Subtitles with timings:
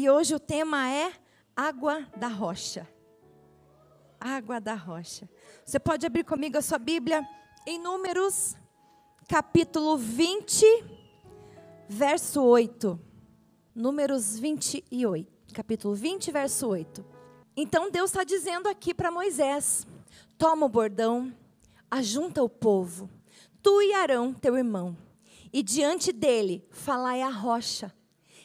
[0.00, 1.12] E hoje o tema é
[1.56, 2.88] água da rocha.
[4.20, 5.28] Água da rocha.
[5.64, 7.28] Você pode abrir comigo a sua Bíblia
[7.66, 8.54] em Números,
[9.28, 10.64] capítulo 20,
[11.88, 12.96] verso 8.
[13.74, 17.04] Números 28, capítulo 20, verso 8.
[17.56, 19.84] Então Deus está dizendo aqui para Moisés:
[20.38, 21.34] toma o bordão,
[21.90, 23.10] ajunta o povo,
[23.60, 24.96] tu e Arão, teu irmão,
[25.52, 27.92] e diante dele falai a rocha,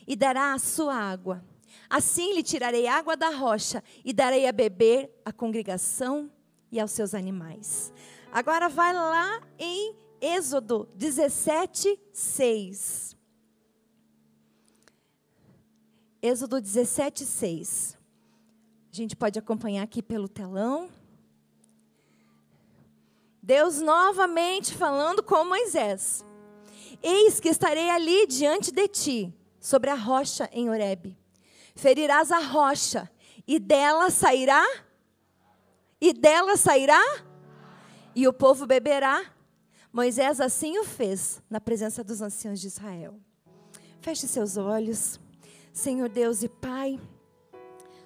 [0.08, 1.44] e dará a sua água.
[1.90, 6.32] Assim lhe tirarei água da rocha e darei a beber à congregação
[6.72, 7.94] e aos seus animais.
[8.32, 13.16] Agora vai lá em Êxodo 17, 6.
[16.22, 17.98] Êxodo 17, 6.
[18.92, 20.90] A gente pode acompanhar aqui pelo telão.
[23.42, 26.24] Deus novamente falando com Moisés.
[27.02, 31.18] Eis que estarei ali diante de ti, sobre a rocha em Horebe.
[31.74, 33.10] Ferirás a rocha,
[33.48, 34.62] e dela sairá,
[36.02, 37.02] e dela sairá,
[38.14, 39.24] e o povo beberá.
[39.92, 43.18] Moisés assim o fez na presença dos anciãos de Israel.
[44.02, 45.18] Feche seus olhos,
[45.72, 47.00] Senhor Deus e Pai.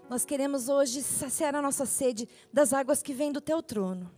[0.07, 4.11] Nós queremos hoje saciar a nossa sede das águas que vêm do teu trono.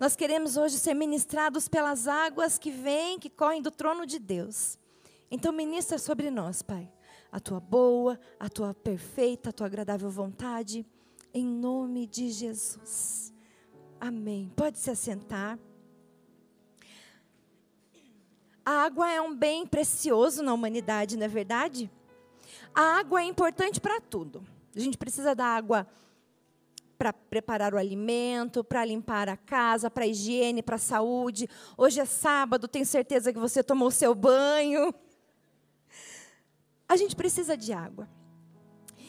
[0.00, 4.78] Nós queremos hoje ser ministrados pelas águas que vêm, que correm do trono de Deus.
[5.30, 6.90] Então, ministra sobre nós, Pai,
[7.32, 10.86] a tua boa, a tua perfeita, a tua agradável vontade,
[11.34, 13.34] em nome de Jesus.
[14.00, 14.52] Amém.
[14.54, 15.58] Pode se assentar.
[18.64, 21.90] A água é um bem precioso na humanidade, não é verdade?
[22.74, 24.44] A água é importante para tudo.
[24.74, 25.86] A gente precisa da água
[26.98, 31.48] para preparar o alimento, para limpar a casa, para higiene, para saúde.
[31.76, 34.94] Hoje é sábado, tenho certeza que você tomou seu banho.
[36.88, 38.08] A gente precisa de água.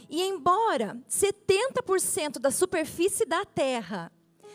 [0.10, 4.12] E embora 70% da superfície da terra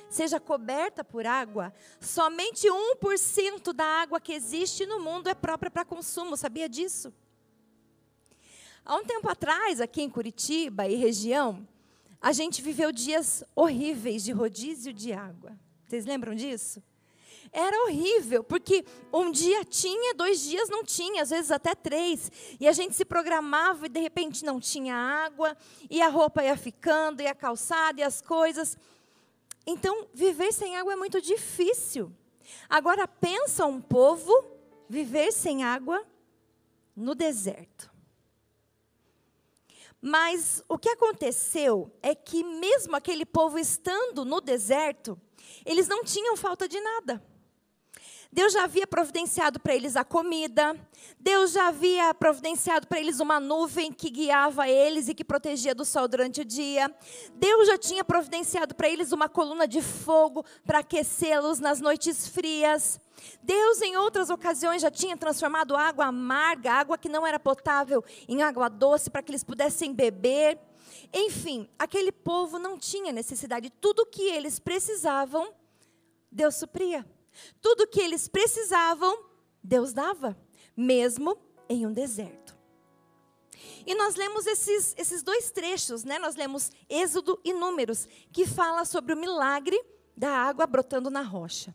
[0.08, 5.84] seja coberta por água, somente 1% da água que existe no mundo é própria para
[5.84, 6.36] consumo.
[6.36, 7.12] Sabia disso?
[8.84, 11.66] Há um tempo atrás, aqui em Curitiba e região,
[12.20, 15.58] a gente viveu dias horríveis de rodízio de água.
[15.86, 16.82] Vocês lembram disso?
[17.52, 18.82] Era horrível, porque
[19.12, 22.32] um dia tinha, dois dias não tinha, às vezes até três.
[22.58, 25.54] E a gente se programava e de repente não tinha água,
[25.90, 28.78] e a roupa ia ficando, e a calçada, e as coisas.
[29.66, 32.10] Então, viver sem água é muito difícil.
[32.70, 34.32] Agora, pensa um povo
[34.88, 36.02] viver sem água
[36.96, 37.92] no deserto.
[40.00, 45.20] Mas o que aconteceu é que, mesmo aquele povo estando no deserto,
[45.66, 47.22] eles não tinham falta de nada.
[48.34, 50.74] Deus já havia providenciado para eles a comida,
[51.20, 55.84] Deus já havia providenciado para eles uma nuvem que guiava eles e que protegia do
[55.84, 56.90] sol durante o dia.
[57.34, 62.98] Deus já tinha providenciado para eles uma coluna de fogo para aquecê-los nas noites frias.
[63.42, 68.42] Deus, em outras ocasiões, já tinha transformado água amarga, água que não era potável, em
[68.42, 70.58] água doce para que eles pudessem beber.
[71.12, 73.68] Enfim, aquele povo não tinha necessidade.
[73.68, 75.52] Tudo o que eles precisavam,
[76.30, 77.04] Deus supria.
[77.60, 79.24] Tudo que eles precisavam,
[79.62, 80.36] Deus dava,
[80.76, 81.36] mesmo
[81.68, 82.56] em um deserto.
[83.86, 86.18] E nós lemos esses, esses dois trechos, né?
[86.18, 89.80] Nós lemos Êxodo e Números, que fala sobre o milagre
[90.16, 91.74] da água brotando na rocha.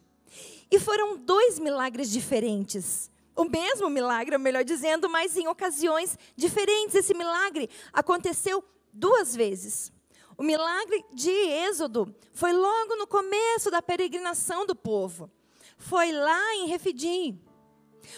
[0.69, 3.09] E foram dois milagres diferentes.
[3.35, 6.95] O mesmo milagre, melhor dizendo, mas em ocasiões diferentes.
[6.95, 9.91] Esse milagre aconteceu duas vezes.
[10.37, 15.31] O milagre de Êxodo foi logo no começo da peregrinação do povo.
[15.77, 17.41] Foi lá em Refidim.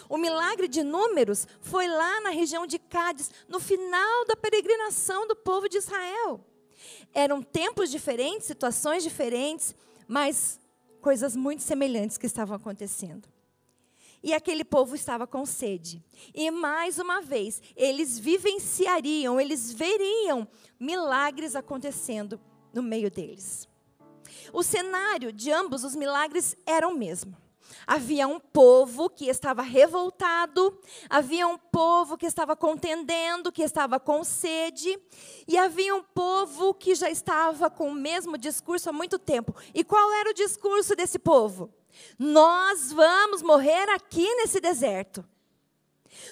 [0.08, 5.36] O milagre de Números foi lá na região de Cádiz, no final da peregrinação do
[5.36, 6.46] povo de Israel.
[7.14, 9.76] Eram tempos diferentes, situações diferentes,
[10.08, 10.60] mas
[11.02, 13.28] coisas muito semelhantes que estavam acontecendo.
[14.22, 16.04] E aquele povo estava com sede.
[16.34, 20.48] E mais uma vez, eles vivenciariam, eles veriam
[20.80, 22.40] milagres acontecendo
[22.74, 23.68] no meio deles.
[24.52, 27.36] O cenário de ambos os milagres era o mesmo.
[27.86, 30.78] Havia um povo que estava revoltado,
[31.10, 34.98] havia um povo que estava contendendo, que estava com sede,
[35.48, 39.56] e havia um povo que já estava com o mesmo discurso há muito tempo.
[39.74, 41.74] E qual era o discurso desse povo?
[42.18, 45.26] Nós vamos morrer aqui nesse deserto.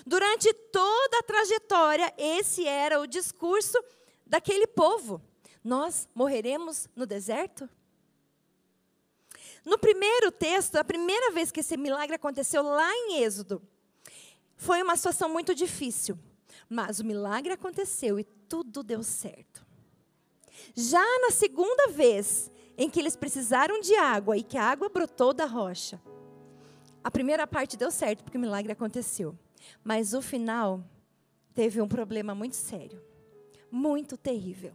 [0.06, 3.78] Durante toda a trajetória, esse era o discurso
[4.26, 5.22] daquele povo.
[5.64, 7.70] Nós morreremos no deserto?
[9.68, 13.62] No primeiro texto, a primeira vez que esse milagre aconteceu lá em Êxodo,
[14.56, 16.18] foi uma situação muito difícil.
[16.70, 19.66] Mas o milagre aconteceu e tudo deu certo.
[20.74, 25.34] Já na segunda vez em que eles precisaram de água e que a água brotou
[25.34, 26.02] da rocha,
[27.04, 29.38] a primeira parte deu certo porque o milagre aconteceu.
[29.84, 30.82] Mas o final
[31.54, 33.04] teve um problema muito sério,
[33.70, 34.74] muito terrível.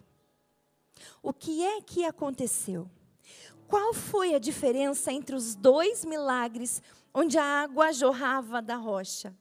[1.23, 2.91] O que é que aconteceu?
[3.73, 6.83] Qual foi a diferença entre os dois milagres
[7.15, 9.35] onde a água jorrava da rocha?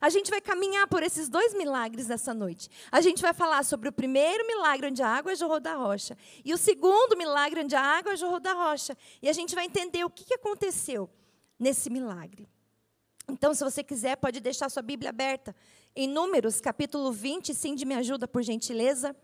[0.00, 2.70] A gente vai caminhar por esses dois milagres nessa noite.
[2.90, 6.16] A gente vai falar sobre o primeiro milagre onde a água jorrou da rocha
[6.46, 8.96] e o segundo milagre onde a água jorrou da rocha.
[9.20, 11.06] E a gente vai entender o que aconteceu
[11.58, 12.48] nesse milagre.
[13.28, 15.54] Então, se você quiser, pode deixar sua Bíblia aberta
[15.94, 17.54] em Números, capítulo 20.
[17.54, 19.14] Cindy, me ajuda, por gentileza.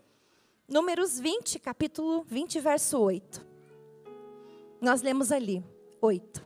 [0.67, 3.52] Números 20, capítulo 20, verso 8.
[4.83, 5.63] Nós lemos ali,
[6.01, 6.45] 8.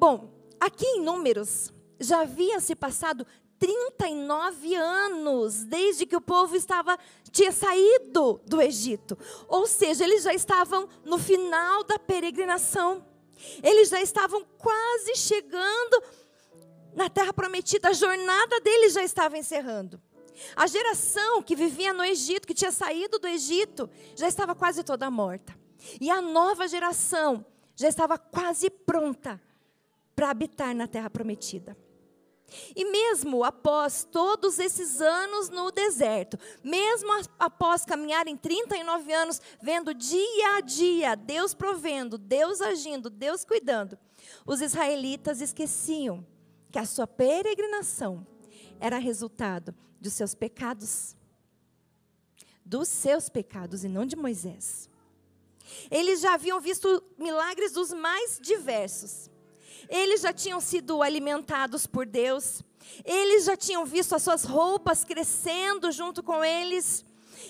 [0.00, 3.24] Bom, aqui em Números, já havia se passado
[3.56, 6.98] 39 anos desde que o povo estava
[7.30, 9.16] tinha saído do Egito.
[9.46, 13.06] Ou seja, eles já estavam no final da peregrinação.
[13.62, 16.02] Eles já estavam quase chegando
[16.96, 20.02] na terra prometida, a jornada deles já estava encerrando.
[20.56, 25.08] A geração que vivia no Egito, que tinha saído do Egito, já estava quase toda
[25.08, 25.67] morta.
[26.00, 27.44] E a nova geração
[27.76, 29.40] já estava quase pronta
[30.14, 31.76] para habitar na terra prometida.
[32.74, 40.56] E mesmo após todos esses anos no deserto, mesmo após caminharem 39 anos, vendo dia
[40.56, 43.98] a dia Deus provendo, Deus agindo, Deus cuidando,
[44.46, 46.26] os israelitas esqueciam
[46.70, 48.26] que a sua peregrinação
[48.80, 51.16] era resultado dos seus pecados.
[52.64, 54.90] Dos seus pecados e não de Moisés.
[55.90, 59.30] Eles já haviam visto milagres dos mais diversos.
[59.88, 62.62] Eles já tinham sido alimentados por Deus.
[63.04, 67.04] Eles já tinham visto as suas roupas crescendo junto com eles.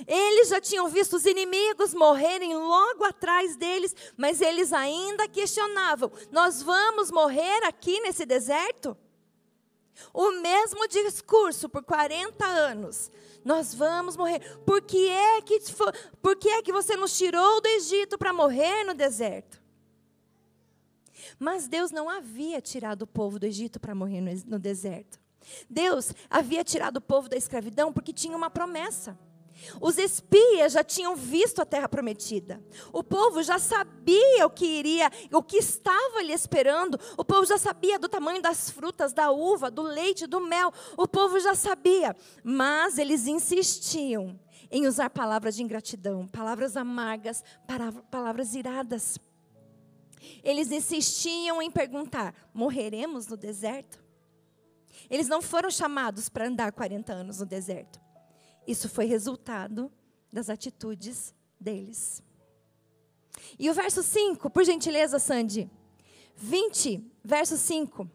[0.07, 6.63] Eles já tinham visto os inimigos morrerem logo atrás deles, mas eles ainda questionavam: nós
[6.63, 8.97] vamos morrer aqui nesse deserto?
[10.13, 13.11] O mesmo discurso por 40 anos.
[13.45, 14.41] Nós vamos morrer.
[14.65, 15.59] Por que é que,
[16.21, 19.63] por que, é que você nos tirou do Egito para morrer no deserto?
[21.39, 25.19] Mas Deus não havia tirado o povo do Egito para morrer no, no deserto.
[25.69, 29.19] Deus havia tirado o povo da escravidão porque tinha uma promessa.
[29.81, 32.63] Os espias já tinham visto a terra prometida.
[32.93, 36.99] O povo já sabia o que iria, o que estava lhe esperando.
[37.17, 40.73] O povo já sabia do tamanho das frutas, da uva, do leite, do mel.
[40.97, 44.39] O povo já sabia, mas eles insistiam
[44.71, 47.43] em usar palavras de ingratidão, palavras amargas,
[48.11, 49.19] palavras iradas.
[50.43, 54.03] Eles insistiam em perguntar: morreremos no deserto?
[55.09, 58.08] Eles não foram chamados para andar 40 anos no deserto.
[58.69, 59.91] Isso foi resultado
[60.31, 62.23] das atitudes deles.
[63.59, 65.71] E o verso 5, por gentileza, Sandy.
[66.37, 68.07] 20, verso 5.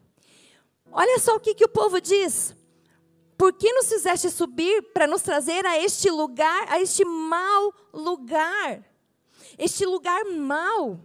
[0.92, 2.54] Olha só o que, que o povo diz.
[3.36, 8.88] Por que nos fizeste subir para nos trazer a este lugar, a este mau lugar?
[9.58, 11.00] Este lugar mau.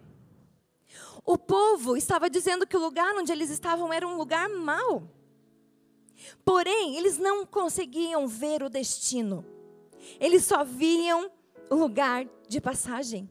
[1.25, 5.10] O povo estava dizendo que o lugar onde eles estavam era um lugar mau.
[6.43, 9.45] Porém, eles não conseguiam ver o destino.
[10.19, 11.29] Eles só viam
[11.69, 13.29] o lugar de passagem.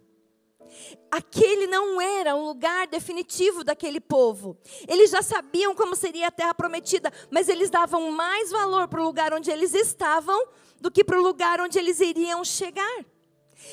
[1.10, 4.56] Aquele não era um lugar definitivo daquele povo.
[4.86, 9.04] Eles já sabiam como seria a terra prometida, mas eles davam mais valor para o
[9.04, 10.48] lugar onde eles estavam
[10.80, 13.04] do que para o lugar onde eles iriam chegar.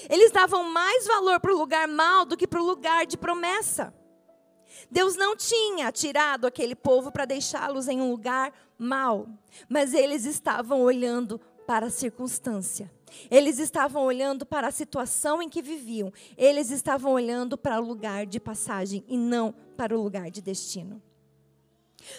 [0.10, 3.94] Eles davam mais valor para o lugar mal do que para o lugar de promessa.
[4.90, 9.28] Deus não tinha tirado aquele povo para deixá-los em um lugar mau,
[9.68, 12.92] mas eles estavam olhando para a circunstância.
[13.30, 16.12] Eles estavam olhando para a situação em que viviam.
[16.38, 21.02] Eles estavam olhando para o lugar de passagem e não para o lugar de destino.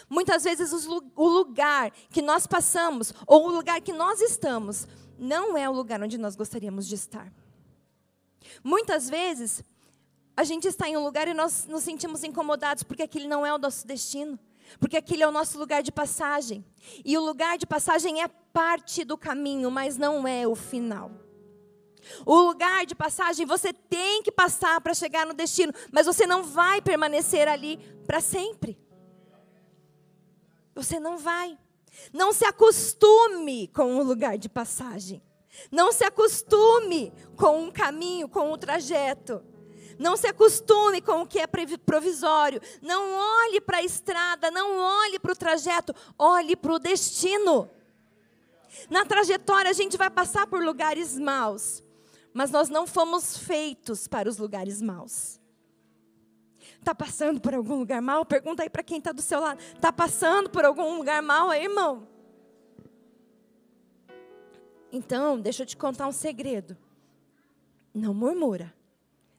[0.08, 5.68] Muitas vezes o lugar que nós passamos ou o lugar que nós estamos não é
[5.68, 7.32] o lugar onde nós gostaríamos de estar.
[8.62, 9.62] Muitas vezes
[10.36, 13.54] a gente está em um lugar e nós nos sentimos incomodados porque aquele não é
[13.54, 14.38] o nosso destino,
[14.78, 16.64] porque aquele é o nosso lugar de passagem.
[17.04, 21.10] E o lugar de passagem é parte do caminho, mas não é o final.
[22.24, 26.44] O lugar de passagem você tem que passar para chegar no destino, mas você não
[26.44, 28.78] vai permanecer ali para sempre.
[30.74, 31.58] Você não vai.
[32.12, 35.22] Não se acostume com o lugar de passagem.
[35.70, 39.42] Não se acostume com um caminho, com um trajeto.
[39.98, 42.60] Não se acostume com o que é provisório.
[42.82, 47.70] Não olhe para a estrada, não olhe para o trajeto, olhe para o destino.
[48.90, 51.82] Na trajetória a gente vai passar por lugares maus,
[52.32, 55.40] mas nós não fomos feitos para os lugares maus.
[56.78, 58.24] Está passando por algum lugar mal?
[58.24, 59.60] Pergunta aí para quem está do seu lado.
[59.60, 62.06] Está passando por algum lugar mal aí, irmão?
[64.92, 66.76] Então, deixa eu te contar um segredo.
[67.92, 68.72] Não murmura.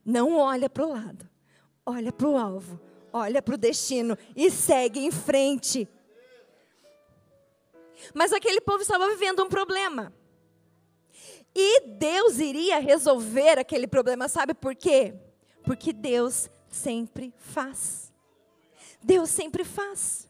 [0.08, 1.30] Não olha para o lado.
[1.86, 2.80] Olha para o alvo.
[3.12, 5.86] Olha para o destino e segue em frente.
[8.14, 10.14] Mas aquele povo estava vivendo um problema.
[11.54, 15.14] E Deus iria resolver aquele problema, sabe por quê?
[15.64, 18.14] Porque Deus sempre faz.
[19.04, 20.27] Deus sempre faz.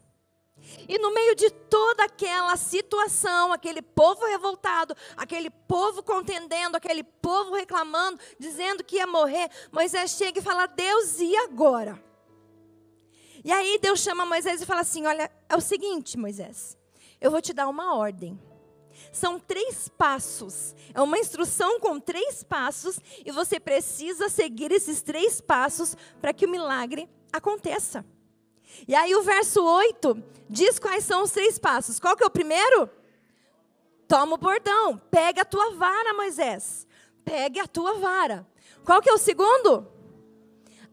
[0.88, 7.54] E no meio de toda aquela situação, aquele povo revoltado, aquele povo contendendo, aquele povo
[7.54, 12.02] reclamando, dizendo que ia morrer, Moisés chega e fala: Deus, e agora?
[13.44, 16.76] E aí Deus chama Moisés e fala assim: Olha, é o seguinte, Moisés,
[17.20, 18.38] eu vou te dar uma ordem.
[19.12, 20.74] São três passos.
[20.92, 26.46] É uma instrução com três passos e você precisa seguir esses três passos para que
[26.46, 28.04] o milagre aconteça.
[28.86, 31.98] E aí o verso 8 diz quais são os três passos.
[32.00, 32.88] Qual que é o primeiro?
[34.06, 36.86] Toma o bordão, pega a tua vara, Moisés.
[37.24, 38.46] Pegue a tua vara.
[38.84, 39.86] Qual que é o segundo?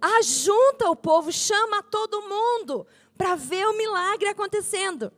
[0.01, 2.86] Ajunta o povo, chama todo mundo
[3.17, 5.12] para ver o milagre acontecendo.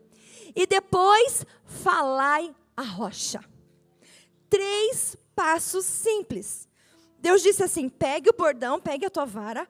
[0.56, 3.44] E depois, falai a rocha.
[4.50, 6.70] Três passos simples.
[7.20, 9.68] Deus disse assim: pegue o bordão, pegue a tua vara,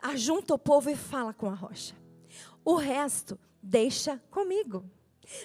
[0.00, 1.94] ajunta o povo e fala com a rocha.
[2.66, 4.84] O resto, deixa comigo.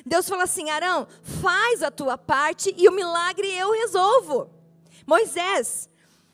[0.04, 4.50] Deus falou assim: Arão, faz a tua parte e o milagre eu resolvo.
[5.06, 5.88] Moisés,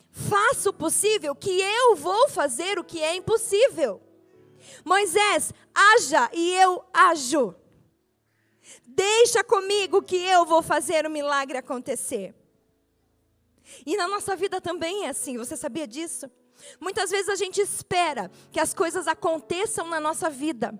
[0.09, 4.01] faça o possível que eu vou fazer o que é impossível.
[4.85, 7.53] Moisés, haja e eu ajo.
[8.85, 12.33] Deixa comigo que eu vou fazer o milagre acontecer.
[13.85, 16.31] E na nossa vida também é assim, você sabia disso?
[16.79, 20.79] Muitas vezes a gente espera que as coisas aconteçam na nossa vida,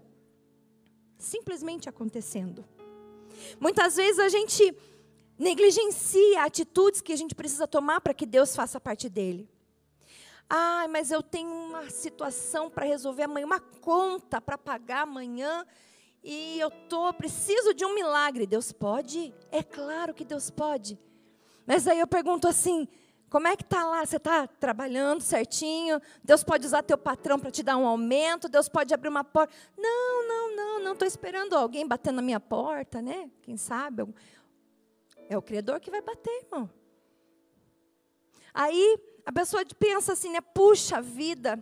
[1.18, 2.66] simplesmente acontecendo.
[3.60, 4.76] Muitas vezes a gente
[5.38, 9.50] negligencia atitudes que a gente precisa tomar para que Deus faça parte dele.
[10.50, 15.66] Ah, mas eu tenho uma situação para resolver amanhã, uma conta para pagar amanhã
[16.24, 18.48] e eu tô preciso de um milagre.
[18.48, 19.34] Deus pode?
[19.52, 20.98] É claro que Deus pode.
[21.66, 22.88] Mas aí eu pergunto assim,
[23.30, 24.06] como é que tá lá?
[24.06, 26.02] Você está trabalhando certinho?
[26.24, 28.48] Deus pode usar teu patrão para te dar um aumento?
[28.48, 29.54] Deus pode abrir uma porta?
[29.78, 33.30] Não, não, não, não estou esperando alguém bater na minha porta, né?
[33.42, 34.08] Quem sabe?
[35.28, 36.70] É o Criador que vai bater, irmão.
[38.54, 40.40] Aí a pessoa pensa assim, né?
[40.40, 41.60] Puxa vida,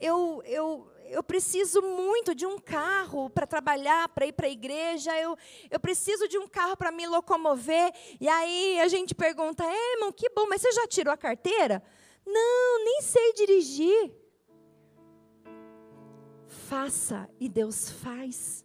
[0.00, 5.14] eu, eu, eu preciso muito de um carro para trabalhar, para ir para a igreja,
[5.20, 5.36] eu,
[5.70, 7.92] eu preciso de um carro para me locomover.
[8.18, 11.82] E aí a gente pergunta, é, irmão, que bom, mas você já tirou a carteira?
[12.26, 14.14] Não, nem sei dirigir.
[16.68, 18.64] Faça e Deus faz.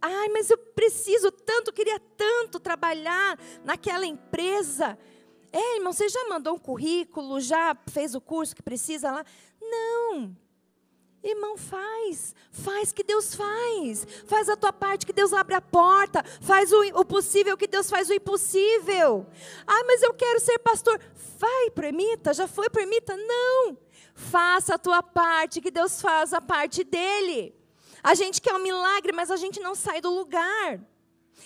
[0.00, 4.98] Ai, mas eu preciso tanto, queria tanto trabalhar naquela empresa.
[5.52, 9.24] É, irmão, você já mandou um currículo, já fez o curso que precisa lá?
[9.60, 10.45] Não.
[11.28, 16.24] Irmão, faz, faz que Deus faz, faz a tua parte que Deus abre a porta,
[16.40, 19.26] faz o, o possível que Deus faz o impossível.
[19.66, 21.00] Ah, mas eu quero ser pastor.
[21.36, 23.16] Vai, premita, já foi premita?
[23.16, 23.76] Não,
[24.14, 27.52] faça a tua parte que Deus faz a parte dele.
[28.04, 30.80] A gente quer um milagre, mas a gente não sai do lugar.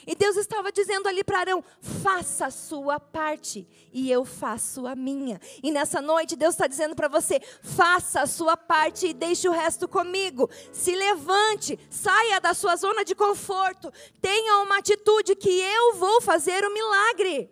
[0.06, 4.94] E Deus estava dizendo ali para Arão: faça a sua parte e eu faço a
[4.94, 5.40] minha.
[5.62, 9.52] E nessa noite Deus está dizendo para você: faça a sua parte e deixe o
[9.52, 10.48] resto comigo.
[10.72, 16.64] Se levante, saia da sua zona de conforto, tenha uma atitude que eu vou fazer
[16.64, 17.50] o milagre.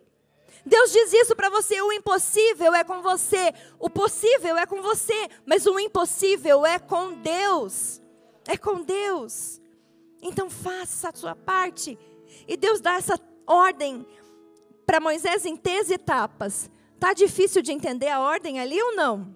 [0.65, 5.29] Deus diz isso para você: o impossível é com você, o possível é com você,
[5.45, 8.01] mas o impossível é com Deus.
[8.47, 9.61] É com Deus.
[10.21, 11.97] Então faça a sua parte
[12.47, 14.05] e Deus dá essa ordem
[14.85, 16.69] para Moisés em três etapas.
[16.99, 19.35] Tá difícil de entender a ordem ali ou não?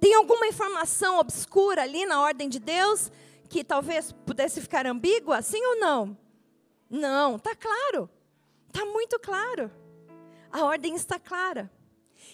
[0.00, 3.12] Tem alguma informação obscura ali na ordem de Deus
[3.48, 6.16] que talvez pudesse ficar ambígua, sim ou não?
[6.88, 8.08] Não, tá claro.
[8.72, 9.70] Tá muito claro.
[10.50, 11.70] A ordem está clara.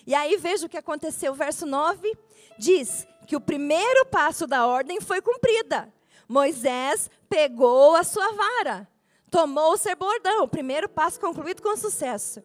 [0.06, 2.16] E aí veja o que aconteceu, verso 9
[2.58, 5.92] diz que o primeiro passo da ordem foi cumprida.
[6.28, 8.88] Moisés pegou a sua vara
[9.36, 10.48] tomou o ser bordão.
[10.48, 12.42] Primeiro passo concluído com sucesso.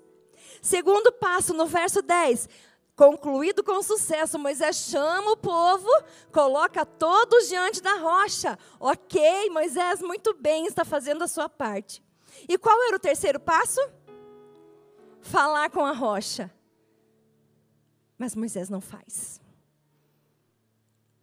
[0.61, 2.49] Segundo passo, no verso 10,
[2.97, 5.87] concluído com sucesso, Moisés chama o povo,
[6.33, 8.59] coloca todos diante da rocha.
[8.77, 12.03] Ok, Moisés, muito bem, está fazendo a sua parte.
[12.45, 13.79] E qual era o terceiro passo?
[15.21, 16.51] Falar com a rocha.
[18.17, 19.39] Mas Moisés não faz.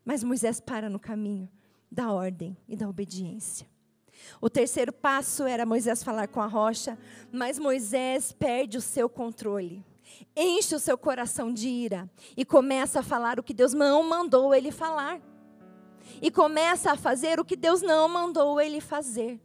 [0.02, 1.46] Mas Moisés para no caminho
[1.92, 3.68] da ordem e da obediência.
[4.40, 6.98] O terceiro passo era Moisés falar com a rocha,
[7.32, 9.84] mas Moisés perde o seu controle,
[10.36, 14.54] enche o seu coração de ira e começa a falar o que Deus não mandou
[14.54, 15.20] ele falar.
[16.22, 19.40] E começa a fazer o que Deus não mandou ele fazer.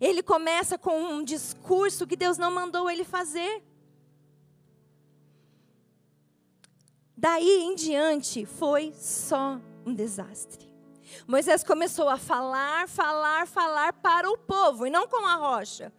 [0.00, 3.62] Ele começa com um discurso que Deus não mandou ele fazer.
[7.16, 10.65] Daí em diante foi só um desastre.
[11.26, 15.92] Moisés começou a falar, falar, falar para o povo e não com a rocha.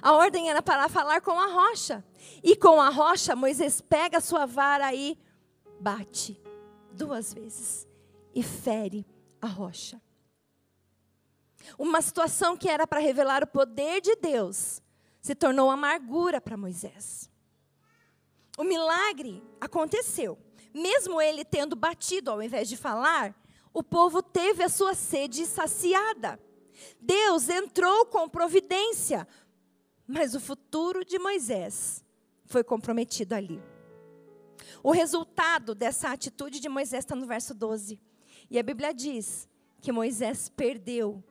[0.00, 2.04] A ordem era para falar com a rocha.
[2.42, 5.18] E com a rocha, Moisés pega a sua vara e
[5.80, 6.40] bate
[6.92, 7.86] duas vezes
[8.34, 9.06] e fere
[9.40, 10.00] a rocha.
[11.78, 14.82] Uma situação que era para revelar o poder de Deus
[15.20, 17.30] se tornou amargura para Moisés.
[18.58, 20.38] O milagre aconteceu.
[20.72, 23.34] Mesmo ele tendo batido ao invés de falar,
[23.74, 26.40] o povo teve a sua sede saciada.
[27.00, 29.26] Deus entrou com providência,
[30.06, 32.04] mas o futuro de Moisés
[32.46, 33.60] foi comprometido ali.
[34.80, 38.00] O resultado dessa atitude de Moisés está no verso 12.
[38.48, 39.48] E a Bíblia diz
[39.80, 41.22] que Moisés perdeu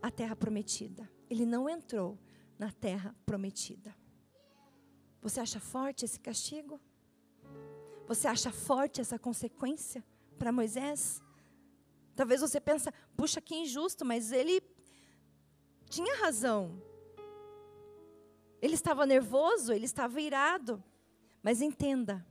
[0.00, 1.10] a terra prometida.
[1.28, 2.16] Ele não entrou
[2.58, 3.94] na terra prometida.
[5.20, 6.80] Você acha forte esse castigo?
[8.06, 10.04] Você acha forte essa consequência
[10.38, 11.20] para Moisés?
[12.16, 14.62] Talvez você pense, puxa, que injusto, mas ele
[15.88, 16.82] tinha razão.
[18.60, 20.82] Ele estava nervoso, ele estava irado.
[21.42, 22.26] Mas entenda,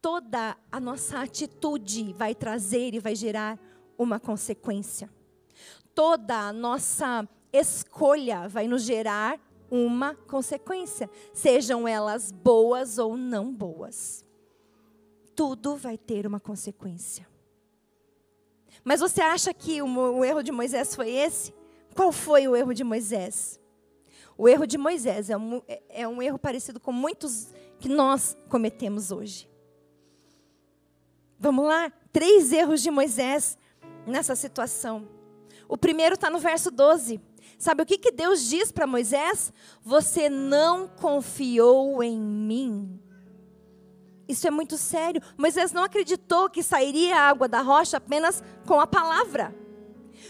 [0.00, 3.58] toda a nossa atitude vai trazer e vai gerar
[3.96, 5.08] uma consequência.
[5.94, 9.38] Toda a nossa escolha vai nos gerar
[9.70, 14.24] uma consequência, sejam elas boas ou não boas.
[15.34, 17.31] Tudo vai ter uma consequência.
[18.84, 21.54] Mas você acha que o, erro de Moisés foi esse?
[21.94, 23.60] Qual foi o erro de Moisés?
[24.36, 29.10] O erro de Moisés é um, é um erro parecido com muitos que nós cometemos
[29.10, 29.48] hoje.
[31.38, 31.92] Vamos lá?
[32.12, 33.58] Três erros de Moisés
[34.06, 35.08] nessa situação.
[35.68, 37.20] O primeiro está no verso 12.
[37.58, 39.52] Sabe o que, que Deus diz para Moisés?
[39.82, 43.00] Você não confiou em mim.
[44.28, 45.22] Isso é muito sério.
[45.36, 49.54] Moisés não acreditou que sairia água da rocha apenas com a palavra.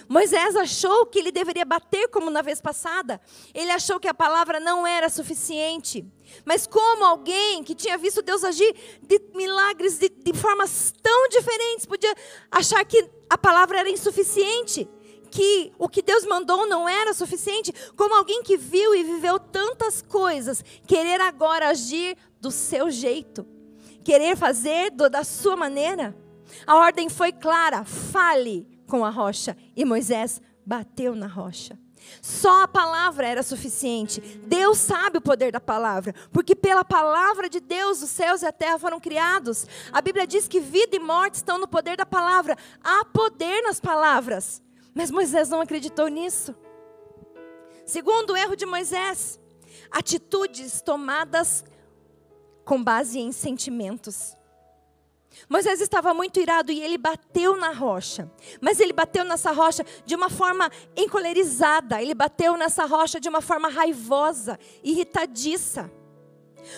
[0.09, 3.21] Moisés achou que ele deveria bater como na vez passada.
[3.55, 6.05] Ele achou que a palavra não era suficiente.
[6.45, 11.87] Mas como alguém que tinha visto Deus agir de milagres de, de formas tão diferentes
[11.87, 12.15] podia
[12.51, 14.89] achar que a palavra era insuficiente?
[15.31, 20.03] que o que Deus mandou não era suficiente, como alguém que viu e viveu tantas
[20.03, 23.47] coisas, querer agora agir do seu jeito
[24.03, 26.17] querer fazer do, da sua maneira.
[26.67, 29.57] A ordem foi clara: fale com a rocha.
[29.75, 31.79] E Moisés bateu na rocha.
[32.21, 34.21] Só a palavra era suficiente.
[34.21, 38.53] Deus sabe o poder da palavra, porque pela palavra de Deus os céus e a
[38.53, 39.67] terra foram criados.
[39.93, 42.57] A Bíblia diz que vida e morte estão no poder da palavra.
[42.83, 44.63] Há poder nas palavras.
[44.95, 46.55] Mas Moisés não acreditou nisso.
[47.87, 49.41] Segundo o erro de Moisés,
[49.91, 51.65] atitudes tomadas
[52.65, 54.37] com base em sentimentos.
[55.49, 58.31] Moisés estava muito irado e ele bateu na rocha.
[58.61, 63.41] Mas ele bateu nessa rocha de uma forma encolerizada, ele bateu nessa rocha de uma
[63.41, 65.91] forma raivosa, irritadiça.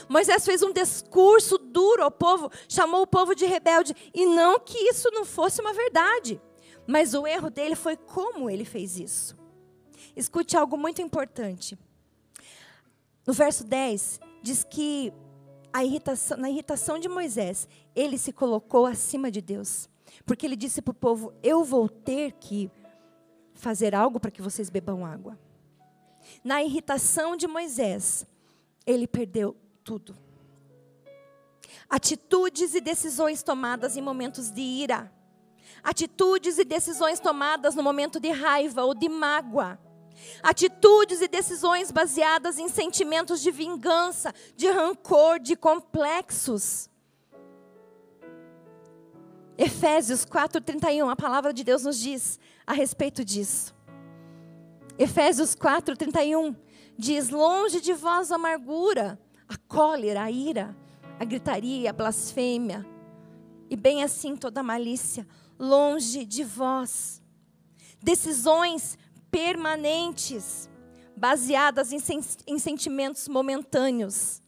[0.09, 4.79] Moisés fez um discurso duro ao povo, chamou o povo de rebelde, e não que
[4.79, 6.41] isso não fosse uma verdade,
[6.87, 9.37] mas o erro dele foi como ele fez isso.
[10.17, 11.79] Escute algo muito importante.
[13.27, 15.13] No verso 10, diz que
[15.83, 19.89] irritação, na irritação de Moisés, ele se colocou acima de Deus.
[20.25, 22.71] Porque ele disse para o povo: Eu vou ter que
[23.55, 25.39] fazer algo para que vocês bebam água.
[26.45, 28.25] Na irritação de Moisés,
[28.87, 30.17] ele perdeu tudo.
[31.89, 35.13] Atitudes e decisões tomadas em momentos de ira.
[35.83, 39.79] Atitudes e decisões tomadas no momento de raiva ou de mágoa
[40.43, 46.89] Atitudes e decisões baseadas em sentimentos de vingança, de rancor, de complexos.
[49.57, 53.75] Efésios 4:31, a palavra de Deus nos diz a respeito disso.
[54.99, 56.57] Efésios 4:31
[56.99, 60.77] diz: "Longe de vós a amargura, a cólera, a ira,
[61.19, 62.85] a gritaria, a blasfêmia,
[63.71, 65.27] e bem assim toda malícia,
[65.59, 67.23] longe de vós.
[68.03, 68.99] Decisões
[69.35, 70.71] permanentes,
[71.17, 74.41] baseadas em, sen em sentimentos momentâneos,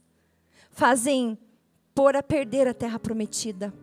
[0.71, 1.37] fazem
[1.93, 3.73] pôr a perder a terra prometida.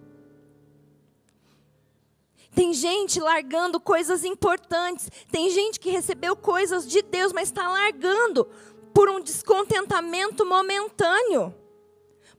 [2.54, 5.10] Tem gente largando coisas importantes.
[5.30, 8.48] Tem gente que recebeu coisas de Deus, mas está largando
[8.94, 11.54] por um descontentamento momentâneo,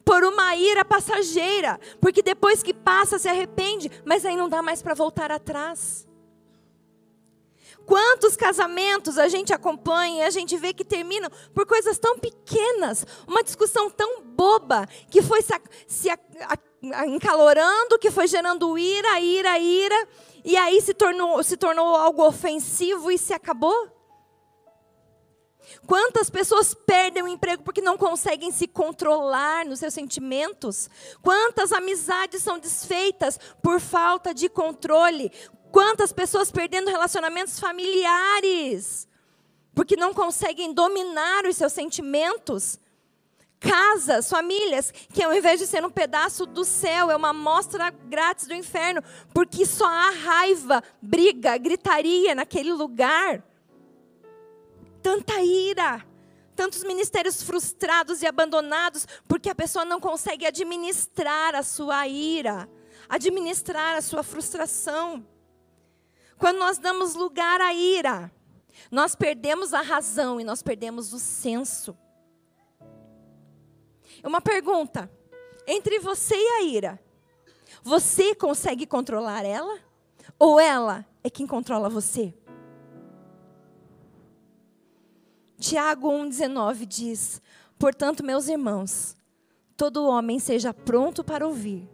[0.03, 4.81] por uma ira passageira, porque depois que passa se arrepende, mas aí não dá mais
[4.81, 6.07] para voltar atrás.
[7.85, 13.05] Quantos casamentos a gente acompanha e a gente vê que terminam por coisas tão pequenas,
[13.27, 15.53] uma discussão tão boba, que foi se,
[15.87, 16.09] se
[17.07, 20.07] encalorando, que foi gerando ira, ira, ira,
[20.43, 23.95] e aí se tornou, se tornou algo ofensivo e se acabou?
[25.85, 30.89] Quantas pessoas perdem o emprego porque não conseguem se controlar nos seus sentimentos?
[31.21, 35.31] Quantas amizades são desfeitas por falta de controle?
[35.75, 39.05] Quantas pessoas perdendo relacionamentos familiares
[39.73, 42.79] porque não conseguem dominar os seus sentimentos?
[43.59, 48.47] Casas, famílias, que ao invés de ser um pedaço do céu, é uma amostra grátis
[48.47, 53.43] do inferno, porque só há raiva, briga, gritaria naquele lugar
[55.03, 56.05] tanta ira,
[56.55, 62.69] tantos ministérios frustrados e abandonados, porque a pessoa não consegue administrar a sua ira,
[63.09, 65.34] administrar a sua frustração.
[66.37, 68.31] Quando nós damos lugar à ira,
[68.91, 71.97] nós perdemos a razão e nós perdemos o senso.
[74.23, 75.09] Uma pergunta:
[75.67, 76.99] entre você e a ira,
[77.83, 79.79] você consegue controlar ela?
[80.37, 82.33] Ou ela é quem controla você?
[85.57, 87.41] Tiago 1,19 diz:
[87.79, 89.15] Portanto, meus irmãos,
[89.77, 91.89] todo homem seja pronto para ouvir,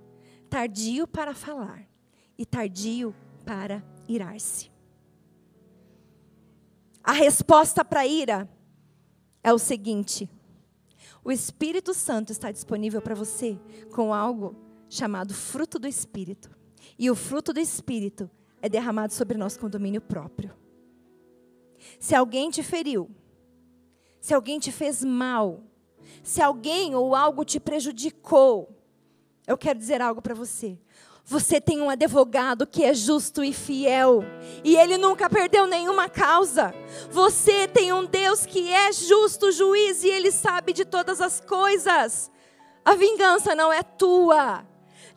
[0.50, 1.88] tardio para falar
[2.38, 4.72] e tardio para irar-se.
[7.04, 8.50] A resposta para a ira
[9.44, 10.30] é o seguinte:
[11.24, 13.60] o Espírito Santo está disponível para você
[13.94, 14.56] com algo
[14.90, 16.50] chamado fruto do Espírito.
[16.98, 18.30] E o fruto do Espírito
[18.62, 20.54] é derramado sobre nós com domínio próprio.
[22.00, 23.10] Se alguém te feriu,
[24.20, 25.64] se alguém te fez mal,
[26.24, 28.78] se alguém ou algo te prejudicou,
[29.48, 30.78] eu quero dizer algo para você.
[31.26, 34.24] Você tem um advogado que é justo e fiel,
[34.64, 36.74] e ele nunca perdeu nenhuma causa.
[37.10, 42.30] Você tem um Deus que é justo, juiz, e ele sabe de todas as coisas.
[42.84, 44.66] A vingança não é tua.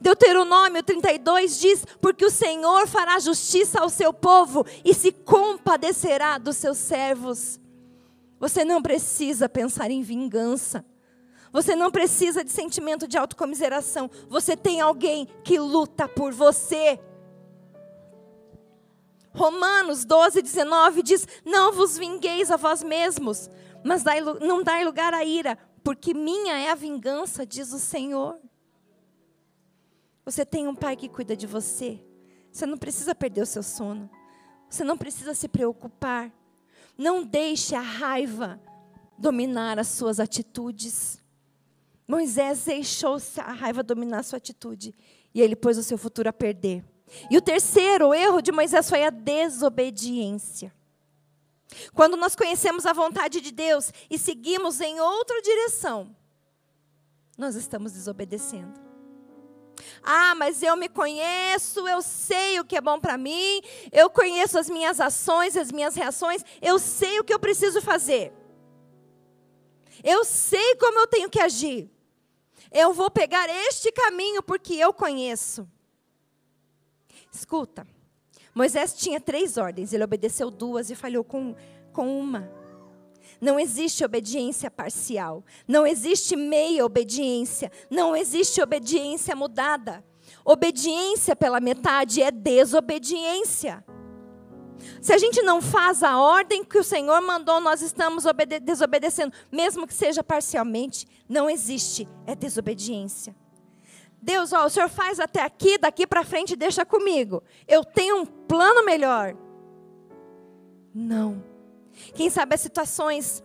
[0.01, 6.57] Deuteronômio 32 diz: Porque o Senhor fará justiça ao seu povo e se compadecerá dos
[6.57, 7.59] seus servos.
[8.39, 10.85] Você não precisa pensar em vingança.
[11.55, 14.11] Você não precisa de sentimento de autocomiseração.
[14.29, 16.99] Você tem alguém que luta por você.
[19.33, 23.49] Romanos 12, 19 diz: Não vos vingueis a vós mesmos,
[23.85, 28.37] mas dai, não dai lugar à ira, porque minha é a vingança, diz o Senhor.
[30.25, 32.05] Você tem um pai que cuida de você.
[32.51, 34.11] Você não precisa perder o seu sono.
[34.69, 36.33] Você não precisa se preocupar.
[36.99, 38.61] Não deixe a raiva
[39.17, 41.23] dominar as suas atitudes.
[42.07, 44.95] Moisés deixou a raiva dominar sua atitude
[45.35, 46.85] e ele pôs o seu futuro a perder.
[47.31, 50.73] E o terceiro erro de Moisés foi a desobediência.
[51.93, 56.15] Quando nós conhecemos a vontade de Deus e seguimos em outra direção,
[57.37, 58.85] nós estamos desobedecendo.
[60.03, 64.59] Ah, mas eu me conheço, eu sei o que é bom para mim, eu conheço
[64.59, 68.33] as minhas ações, as minhas reações, eu sei o que eu preciso fazer.
[70.05, 71.91] Eu sei como eu tenho que agir.
[72.71, 75.67] Eu vou pegar este caminho porque eu conheço.
[77.33, 77.87] Escuta,
[78.55, 81.57] Moisés tinha três ordens, ele obedeceu duas e falhou com,
[81.93, 82.49] com uma.
[83.41, 85.45] Não existe obediência parcial.
[85.67, 87.71] Não existe meia obediência.
[87.91, 90.05] Não existe obediência mudada.
[90.45, 93.85] Obediência pela metade é desobediência.
[95.01, 98.25] Se a gente não faz a ordem que o Senhor mandou, nós estamos
[98.63, 101.07] desobedecendo, mesmo que seja parcialmente.
[101.29, 103.35] Não existe, é desobediência.
[104.21, 107.43] Deus, ó, o Senhor faz até aqui, daqui para frente deixa comigo.
[107.69, 109.37] Eu tenho um plano melhor.
[110.95, 111.45] Não.
[112.15, 113.45] Quem sabe as situações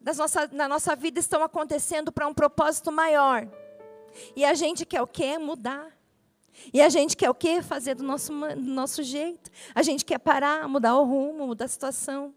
[0.00, 3.48] das nossa, na nossa vida estão acontecendo para um propósito maior.
[4.36, 5.38] E a gente quer o quê?
[5.38, 5.92] Mudar.
[6.72, 7.62] E a gente quer o quê?
[7.62, 9.50] Fazer do nosso, do nosso jeito.
[9.74, 12.34] A gente quer parar, mudar o rumo, mudar a situação.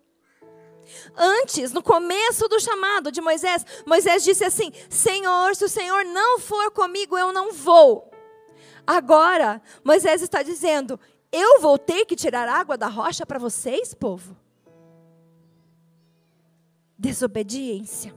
[1.15, 6.39] Antes, no começo do chamado de Moisés, Moisés disse assim: Senhor, se o Senhor não
[6.39, 8.09] for comigo, eu não vou.
[8.85, 10.99] Agora, Moisés está dizendo:
[11.31, 14.35] Eu vou ter que tirar água da rocha para vocês, povo?
[16.97, 18.15] Desobediência.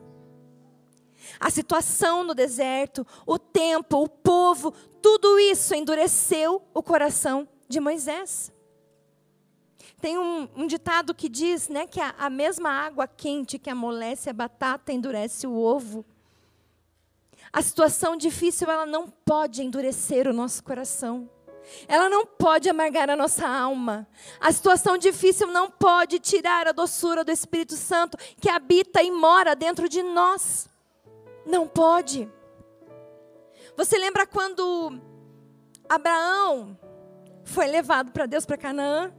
[1.39, 8.53] A situação no deserto, o tempo, o povo, tudo isso endureceu o coração de Moisés.
[10.01, 14.31] Tem um, um, ditado que diz né, que a, a mesma água quente que amolece
[14.31, 16.05] a batata endurece o ovo.
[17.53, 21.29] A situação difícil ela não pode endurecer o nosso coração.
[21.87, 24.07] Ela não pode amargar a nossa alma.
[24.41, 29.55] A situação difícil não pode tirar a doçura do Espírito Santo que habita e mora
[29.55, 30.69] dentro de nós.
[31.45, 32.29] Não pode.
[33.81, 35.01] Você lembra quando
[35.89, 36.79] Abraão
[37.45, 39.11] foi levado para Deus para Canaã?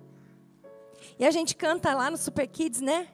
[1.17, 3.07] E a gente canta lá no Super Kids, né?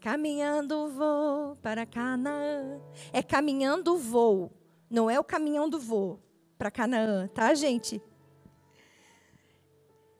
[0.00, 2.80] Caminhando vou para Canaã.
[3.12, 4.52] É caminhando voo,
[4.88, 6.22] não é o caminhão do voo
[6.56, 8.00] para Canaã, tá, gente?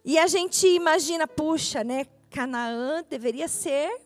[0.05, 2.05] E a gente imagina, puxa, né?
[2.29, 3.97] Canaã deveria ser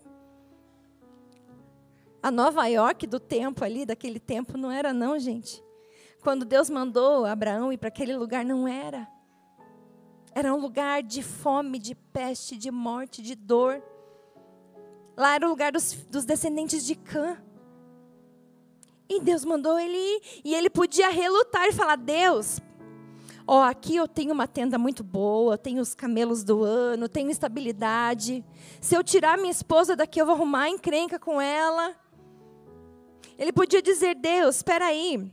[2.23, 5.67] a Nova York do tempo ali, daquele tempo, não era não, gente.
[6.29, 9.09] Quando Deus mandou Abraão ir para aquele lugar, não era.
[10.35, 13.83] Era um lugar de fome, de peste, de morte, de dor.
[15.17, 17.43] Lá era o lugar dos, dos descendentes de Cã.
[19.09, 20.43] E Deus mandou ele ir.
[20.45, 22.61] E ele podia relutar e falar: Deus,
[23.47, 28.45] ó, aqui eu tenho uma tenda muito boa, tenho os camelos do ano, tenho estabilidade.
[28.83, 31.97] Se eu tirar minha esposa daqui, eu vou arrumar encrenca com ela.
[33.39, 35.33] Ele podia dizer: Deus, espera aí,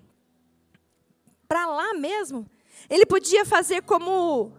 [1.55, 2.45] para lá mesmo.
[2.89, 4.51] Ele podia fazer como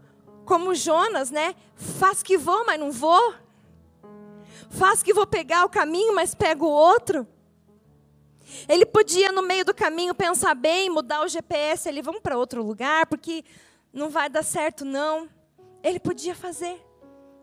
[0.47, 1.55] como Jonas, né?
[1.75, 3.35] Faz que vou, mas não vou.
[4.71, 7.27] Faz que vou pegar o caminho, mas pego o outro.
[8.67, 12.63] Ele podia, no meio do caminho, pensar bem, mudar o GPS ali, vamos para outro
[12.63, 13.45] lugar, porque
[13.93, 15.29] não vai dar certo, não.
[15.83, 16.81] Ele podia fazer,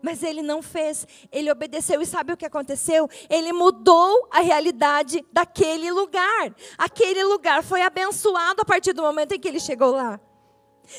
[0.04, 1.08] mas ele não fez.
[1.32, 3.08] Ele obedeceu e sabe o que aconteceu?
[3.30, 6.54] Ele mudou a realidade daquele lugar.
[6.76, 10.20] Aquele lugar foi abençoado a partir do momento em que ele chegou lá.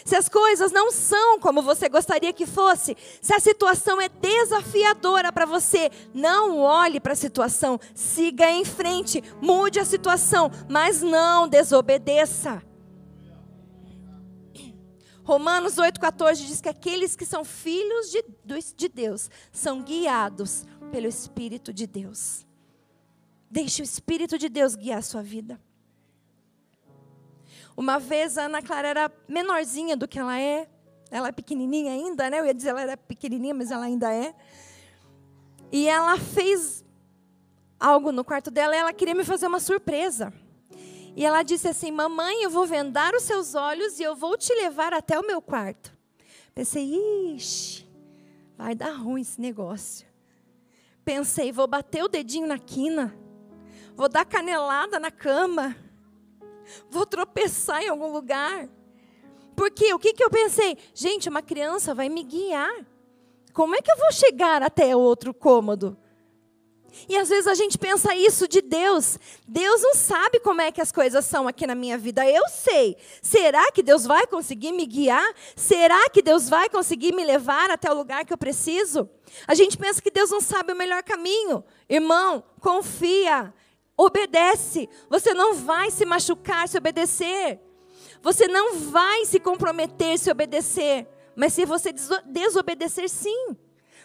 [0.04, 5.32] Se as coisas não são como você gostaria que fosse, se a situação é desafiadora
[5.32, 11.48] para você, não olhe para a situação, siga em frente, mude a situação, mas não
[11.48, 12.64] desobedeça.
[15.26, 18.24] Romanos 8,14 diz que aqueles que são filhos de,
[18.76, 22.46] de Deus são guiados pelo Espírito de Deus.
[23.50, 25.60] Deixe o Espírito de Deus guiar a sua vida.
[27.76, 30.70] Uma vez a Ana Clara era menorzinha do que ela é.
[31.10, 32.40] Ela é pequenininha ainda, né?
[32.40, 34.34] Eu ia dizer ela era pequenininha, mas ela ainda é.
[35.72, 36.86] E ela fez
[37.80, 40.32] algo no quarto dela e ela queria me fazer uma surpresa.
[41.16, 44.54] E ela disse assim: Mamãe, eu vou vendar os seus olhos e eu vou te
[44.54, 45.96] levar até o meu quarto.
[46.54, 47.88] Pensei, ixi,
[48.58, 50.06] vai dar ruim esse negócio.
[51.04, 53.16] Pensei, vou bater o dedinho na quina,
[53.96, 55.76] vou dar canelada na cama,
[56.90, 58.68] vou tropeçar em algum lugar.
[59.56, 60.78] Porque o que, que eu pensei?
[60.94, 62.86] Gente, uma criança vai me guiar.
[63.54, 65.98] Como é que eu vou chegar até outro cômodo?
[67.08, 69.20] E às vezes a gente pensa isso de Deus.
[69.48, 72.28] Deus não sabe como é que as coisas são aqui na minha vida.
[72.30, 72.98] Eu sei.
[73.22, 75.34] Será que Deus vai conseguir me guiar?
[75.56, 79.10] Será que Deus vai conseguir me levar até o lugar que eu preciso?
[79.48, 81.64] A gente pensa que Deus não sabe o melhor caminho.
[81.90, 83.54] Irmão, confia.
[83.98, 84.90] Obedece.
[85.10, 87.60] Você não vai se machucar se obedecer.
[88.22, 91.08] Você não vai se comprometer se obedecer.
[91.36, 91.94] Mas se você
[92.26, 93.56] desobedecer, sim.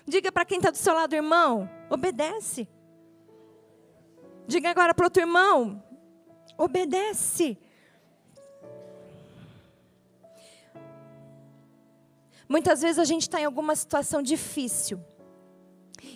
[0.06, 2.68] Diga para quem está do seu lado, irmão, obedece.
[4.50, 5.80] Diga agora para outro irmão,
[6.58, 7.56] obedece.
[12.48, 15.00] Muitas vezes a gente está em alguma situação difícil.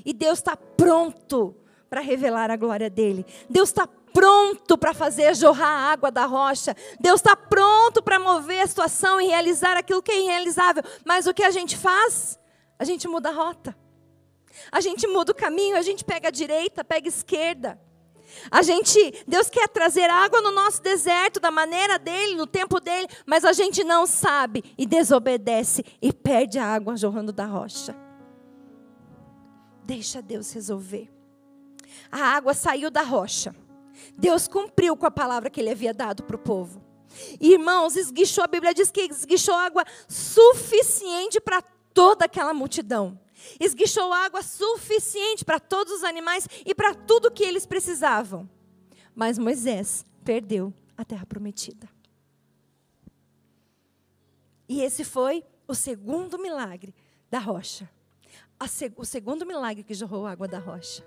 [0.05, 1.55] E Deus está pronto
[1.89, 3.25] para revelar a glória dele.
[3.49, 6.75] Deus está pronto para fazer jorrar a água da rocha.
[6.99, 10.83] Deus está pronto para mover a situação e realizar aquilo que é irrealizável.
[11.05, 12.37] Mas o que a gente faz?
[12.81, 13.77] A gente muda a rota.
[14.73, 17.81] A gente muda o caminho, a gente pega a direita, pega a esquerda.
[18.51, 23.09] A gente, Deus quer trazer água no nosso deserto da maneira dele, no tempo dele,
[23.27, 27.95] mas a gente não sabe e desobedece e perde a água jorrando da rocha.
[29.85, 31.15] Deixa Deus resolver
[32.11, 33.55] a água saiu da rocha.
[34.17, 36.83] Deus cumpriu com a palavra que ele havia dado para o povo.
[37.41, 43.19] Irmãos, esguichou, a Bíblia diz que esguichou água suficiente para toda aquela multidão.
[43.61, 48.49] Esguichou água suficiente para todos os animais e para tudo que eles precisavam.
[49.15, 51.89] Mas Moisés perdeu a terra prometida.
[54.69, 56.95] E esse foi o segundo milagre
[57.31, 57.89] da rocha.
[58.97, 61.05] o segundo milagre que jorrou água da rocha.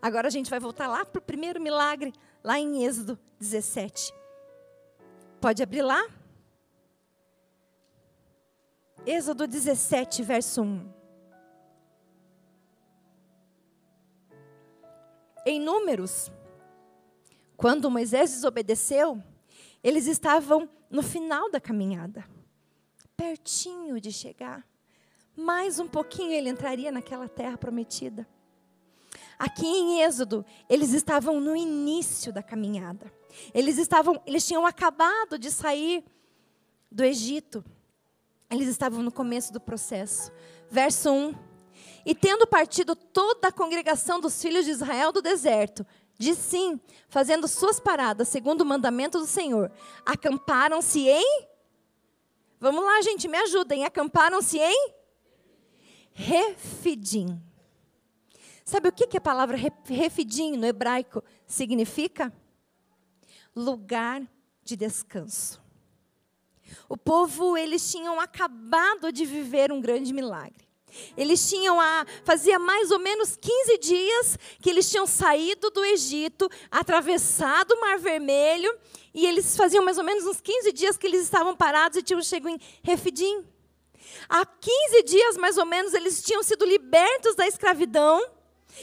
[0.00, 4.12] Agora a gente vai voltar lá para o primeiro milagre, lá em Êxodo 17.
[5.40, 6.04] Pode abrir lá?
[9.06, 10.97] Êxodo 17, verso 1.
[15.48, 16.30] Em Números,
[17.56, 19.22] quando Moisés desobedeceu,
[19.82, 22.22] eles estavam no final da caminhada,
[23.16, 24.62] pertinho de chegar.
[25.34, 28.28] Mais um pouquinho ele entraria naquela terra prometida.
[29.38, 33.10] Aqui em Êxodo, eles estavam no início da caminhada.
[33.54, 36.04] Eles estavam, eles tinham acabado de sair
[36.92, 37.64] do Egito.
[38.50, 40.30] Eles estavam no começo do processo.
[40.70, 41.47] Verso 1.
[42.04, 45.86] E tendo partido toda a congregação dos filhos de Israel do deserto,
[46.18, 49.70] de sim, fazendo suas paradas segundo o mandamento do Senhor,
[50.04, 51.48] acamparam-se em
[52.60, 53.84] Vamos lá, gente, me ajudem.
[53.84, 54.92] Acamparam-se em
[56.12, 57.40] Refidim.
[58.64, 59.56] Sabe o que, que a palavra
[59.86, 62.30] refidim no hebraico significa?
[63.54, 64.28] Lugar
[64.62, 65.62] de descanso.
[66.86, 70.67] O povo, eles tinham acabado de viver um grande milagre.
[71.16, 72.06] Eles tinham a.
[72.24, 77.98] Fazia mais ou menos 15 dias que eles tinham saído do Egito, atravessado o Mar
[77.98, 78.72] Vermelho,
[79.14, 82.22] e eles faziam mais ou menos uns 15 dias que eles estavam parados e tinham
[82.22, 83.44] chegado em Refidim.
[84.28, 88.24] Há 15 dias, mais ou menos, eles tinham sido libertos da escravidão.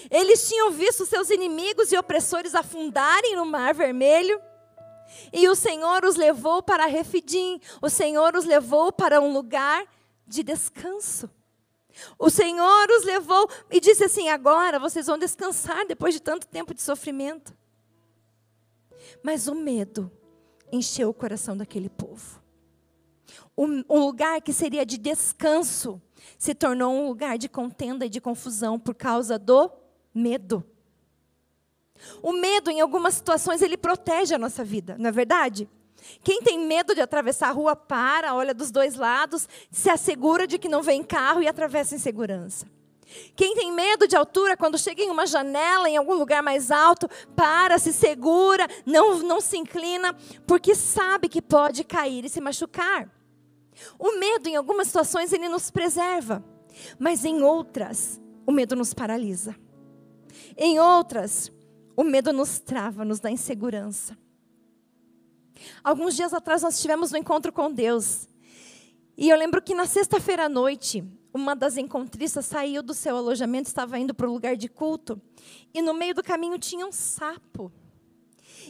[0.10, 4.40] Eles tinham visto seus inimigos e opressores afundarem no Mar Vermelho.
[5.32, 7.60] E o Senhor os levou para Refidim.
[7.82, 9.86] O Senhor os levou para um lugar
[10.28, 11.30] de descanso.
[12.18, 16.74] O Senhor os levou e disse assim: agora vocês vão descansar depois de tanto tempo
[16.74, 17.56] de sofrimento.
[19.24, 20.12] Mas o medo
[20.72, 22.42] encheu o coração daquele povo.
[23.58, 26.02] Um, lugar que seria de descanso
[26.38, 29.72] se tornou um lugar de contenda e de confusão por causa do
[30.14, 30.64] medo.
[32.22, 35.70] O medo, em algumas situações, ele protege a nossa vida, não é verdade?
[36.24, 40.58] Quem tem medo de atravessar a rua, para, olha dos dois lados, se assegura de
[40.58, 42.66] que não vem carro e atravessa em segurança.
[43.36, 47.08] Quem tem medo de altura, quando chega em uma janela, em algum lugar mais alto,
[47.36, 50.16] para, se segura, não, não se inclina,
[50.48, 53.10] porque sabe que pode cair e se machucar.
[54.00, 56.44] O medo, em algumas situações, ele nos preserva,
[56.98, 59.56] mas em outras, o medo nos paralisa.
[60.58, 61.52] Em outras,
[61.96, 64.18] o medo nos trava, nos dá insegurança.
[65.84, 68.28] Alguns dias atrás nós tivemos um encontro com Deus.
[69.18, 73.68] E eu lembro que na sexta-feira à noite, uma das encontristas saiu do seu alojamento,
[73.68, 75.22] estava indo para o lugar de culto,
[75.74, 77.72] e no meio do caminho tinha um sapo.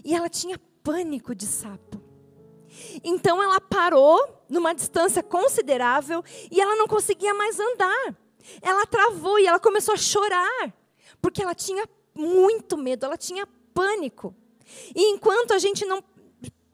[0.03, 2.01] E ela tinha pânico de sapo.
[3.03, 8.15] Então ela parou numa distância considerável e ela não conseguia mais andar.
[8.61, 10.73] Ela travou e ela começou a chorar,
[11.21, 14.35] porque ela tinha muito medo, ela tinha pânico.
[14.95, 16.03] E enquanto a gente não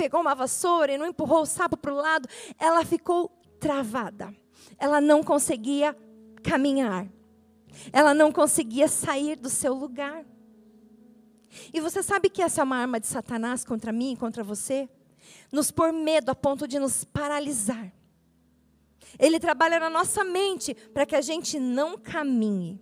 [0.02, 4.36] pegou uma vassoura e não empurrou o sapo para o lado, ela ficou travada.
[4.80, 5.96] Ela não conseguia
[6.42, 7.08] caminhar.
[7.94, 10.26] Ela não conseguia sair do seu lugar.
[11.72, 14.90] E você sabe que essa é uma arma de Satanás contra mim, contra você?
[15.52, 17.94] Nos pôr medo a ponto de nos paralisar.
[19.20, 22.82] Ele trabalha na nossa mente para que a gente não caminhe.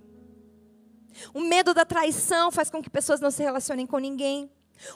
[1.34, 4.50] O medo da traição faz com que pessoas não se relacionem com ninguém.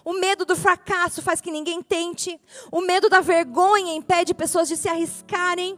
[0.03, 2.39] O medo do fracasso faz que ninguém tente.
[2.71, 5.77] O medo da vergonha impede pessoas de se arriscarem.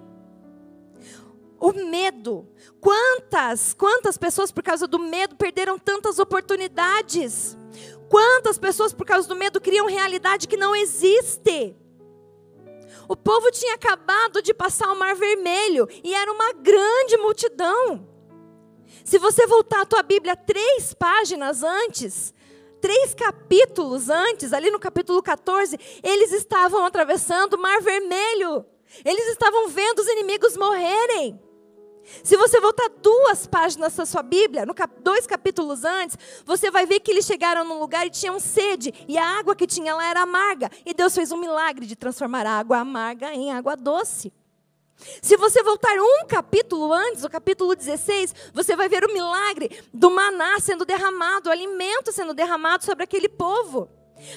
[1.59, 2.47] O medo.
[2.79, 7.57] Quantas, quantas pessoas por causa do medo perderam tantas oportunidades?
[8.09, 11.75] Quantas pessoas por causa do medo criam realidade que não existe?
[13.07, 18.07] O povo tinha acabado de passar o Mar Vermelho e era uma grande multidão.
[19.03, 22.33] Se você voltar a tua Bíblia três páginas antes,
[22.85, 28.63] três capítulos antes, ali no capítulo 14, eles estavam atravessando o Mar Vermelho.
[29.03, 31.41] Eles estavam vendo os inimigos morrerem.
[32.23, 36.15] Se você voltar duas páginas da sua Bíblia, cap dois capítulos antes,
[36.45, 39.65] você vai ver que eles chegaram num lugar e tinham sede, e a água que
[39.65, 40.69] tinha lá era amarga.
[40.85, 44.31] E Deus fez um milagre de transformar a água amarga em água doce.
[45.21, 50.09] Se você voltar um capítulo antes, o capítulo 16, você vai ver o milagre do
[50.09, 53.89] maná sendo derramado, o alimento sendo derramado sobre aquele povo.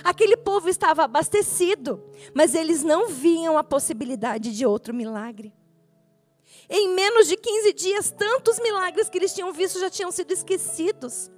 [0.03, 2.03] Aquele povo estava abastecido,
[2.35, 5.55] mas eles não viam a possibilidade de outro milagre.
[6.69, 11.31] Em menos de 15 dias, tantos milagres que eles tinham visto já tinham sido esquecidos.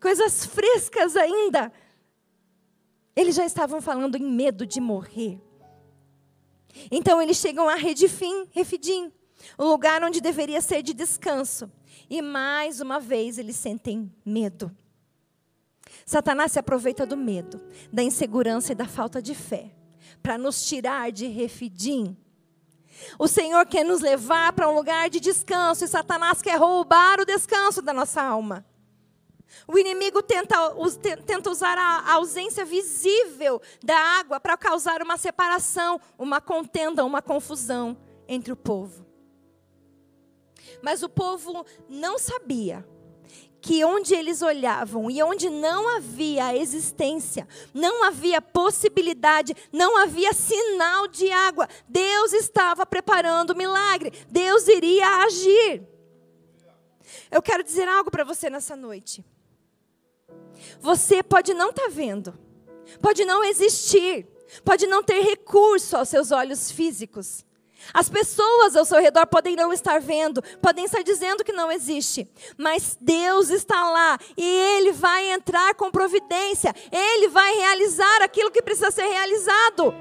[0.00, 1.72] Coisas frescas ainda.
[3.16, 5.40] Eles já estavam falando em medo de morrer.
[6.90, 9.12] Então eles chegam a Redifim, Refidim,
[9.56, 11.70] o lugar onde deveria ser de descanso.
[12.08, 14.74] E mais uma vez eles sentem medo.
[16.04, 17.60] Satanás se aproveita do medo,
[17.92, 19.70] da insegurança e da falta de fé
[20.22, 22.16] para nos tirar de refidim.
[23.18, 27.26] O Senhor quer nos levar para um lugar de descanso e Satanás quer roubar o
[27.26, 28.64] descanso da nossa alma.
[29.66, 30.56] O inimigo tenta,
[31.26, 37.96] tenta usar a ausência visível da água para causar uma separação, uma contenda, uma confusão
[38.28, 39.06] entre o povo.
[40.82, 42.86] Mas o povo não sabia
[43.64, 51.08] que onde eles olhavam e onde não havia existência, não havia possibilidade, não havia sinal
[51.08, 55.82] de água, Deus estava preparando o milagre, Deus iria agir.
[57.30, 59.24] Eu quero dizer algo para você nessa noite.
[60.80, 62.38] Você pode não estar tá vendo,
[63.00, 64.26] pode não existir,
[64.64, 67.44] pode não ter recurso aos seus olhos físicos,
[67.92, 72.26] as pessoas ao seu redor podem não estar vendo, podem estar dizendo que não existe,
[72.56, 78.62] mas Deus está lá e Ele vai entrar com providência, Ele vai realizar aquilo que
[78.62, 79.94] precisa ser realizado,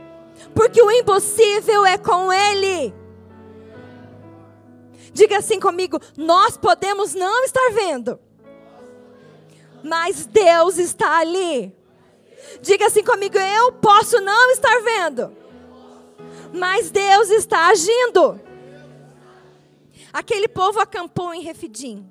[0.55, 2.93] porque o impossível é com Ele.
[5.11, 8.19] Diga assim comigo: nós podemos não estar vendo,
[9.83, 11.75] mas Deus está ali.
[12.61, 15.43] Diga assim comigo: eu posso não estar vendo
[16.53, 18.39] mas Deus está agindo.
[20.13, 22.09] Aquele povo acampou em Refidim.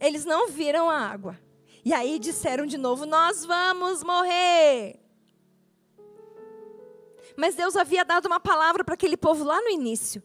[0.00, 1.38] Eles não viram a água.
[1.84, 4.98] E aí disseram de novo: Nós vamos morrer.
[7.36, 10.20] Mas Deus havia dado uma palavra para aquele povo lá no início.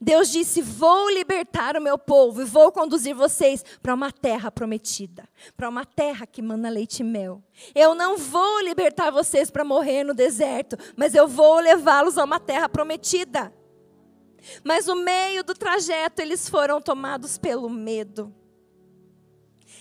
[0.00, 5.28] Deus disse: Vou libertar o meu povo e vou conduzir vocês para uma terra prometida,
[5.54, 7.42] para uma terra que manda leite e mel.
[7.74, 12.40] Eu não vou libertar vocês para morrer no deserto, mas eu vou levá-los a uma
[12.40, 13.52] terra prometida.
[14.64, 18.34] Mas no meio do trajeto eles foram tomados pelo medo.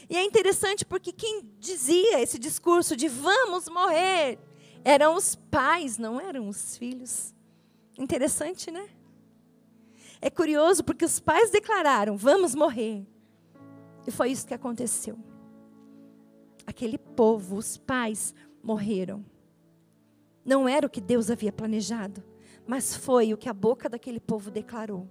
[0.10, 4.38] E é interessante porque quem dizia esse discurso de vamos morrer
[4.84, 7.34] eram os pais, não eram os filhos.
[7.98, 8.90] Interessante, né?
[10.22, 13.06] É curioso porque os pais declararam: vamos morrer.
[14.06, 15.18] E foi isso que aconteceu.
[16.66, 19.26] Aquele povo, os pais, morreram.
[20.44, 22.24] Não era o que Deus havia planejado,
[22.66, 25.08] mas foi o que a boca daquele povo declarou.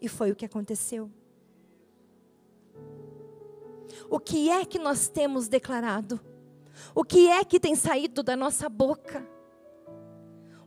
[0.00, 1.10] E foi o que aconteceu.
[4.10, 6.20] O que é que nós temos declarado?
[6.94, 9.26] O que é que tem saído da nossa boca?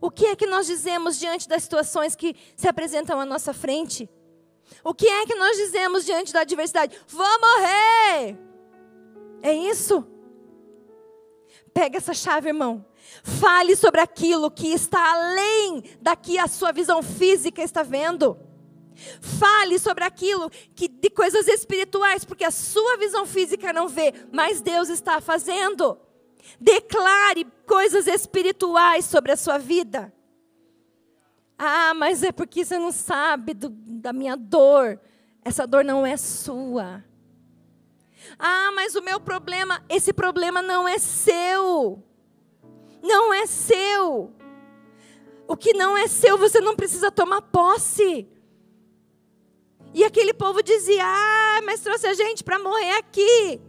[0.00, 4.08] O que é que nós dizemos diante das situações que se apresentam à nossa frente?
[4.82, 6.96] O que é que nós dizemos diante da adversidade?
[7.06, 8.38] Vou morrer!
[9.42, 10.06] É isso?
[11.74, 12.84] Pega essa chave, irmão.
[13.22, 18.38] Fale sobre aquilo que está além da que a sua visão física está vendo.
[19.20, 24.60] Fale sobre aquilo que de coisas espirituais, porque a sua visão física não vê, mas
[24.60, 25.98] Deus está fazendo.
[26.60, 30.12] Declare coisas espirituais sobre a sua vida.
[31.58, 34.98] Ah, mas é porque você não sabe do, da minha dor.
[35.44, 37.04] Essa dor não é sua.
[38.38, 42.02] Ah, mas o meu problema, esse problema não é seu.
[43.02, 44.32] Não é seu.
[45.46, 48.28] O que não é seu, você não precisa tomar posse.
[49.92, 53.60] E aquele povo dizia: Ah, mas trouxe a gente para morrer aqui.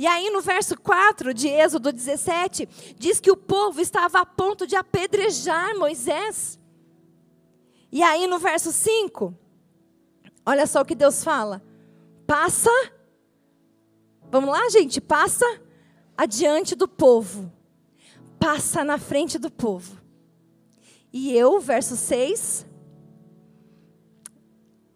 [0.00, 2.66] E aí no verso 4 de Êxodo 17,
[2.98, 6.58] diz que o povo estava a ponto de apedrejar Moisés.
[7.92, 9.34] E aí no verso 5,
[10.46, 11.62] olha só o que Deus fala:
[12.26, 12.70] passa,
[14.30, 15.44] vamos lá, gente, passa
[16.16, 17.52] adiante do povo,
[18.38, 20.00] passa na frente do povo.
[21.12, 22.64] E eu, verso 6,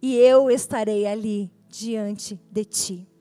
[0.01, 3.14] e eu estarei ali diante de ti.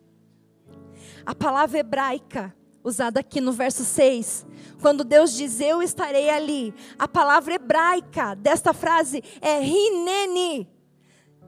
[1.26, 2.54] A palavra hebraica
[2.84, 4.46] usada aqui no verso 6,
[4.82, 10.70] quando Deus diz eu estarei ali, a palavra hebraica desta frase é rinene.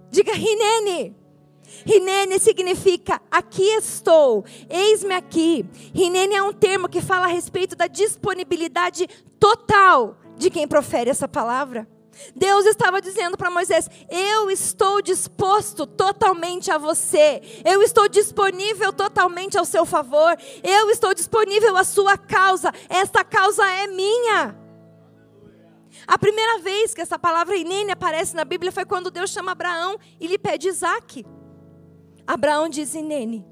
[0.10, 1.14] Diga rinene.
[1.86, 5.66] Rinene significa aqui estou, eis-me aqui.
[5.94, 9.08] Rinene é um termo que fala a respeito da disponibilidade
[9.40, 11.88] total de quem profere essa palavra.
[12.36, 19.58] Deus estava dizendo para Moisés: Eu estou disposto totalmente a você, eu estou disponível totalmente
[19.58, 24.56] ao seu favor, eu estou disponível à sua causa, esta causa é minha.
[26.08, 29.98] A primeira vez que essa palavra Inene aparece na Bíblia foi quando Deus chama Abraão
[30.20, 31.26] e lhe pede Isaac.
[32.28, 33.46] Abraão diz: Inene,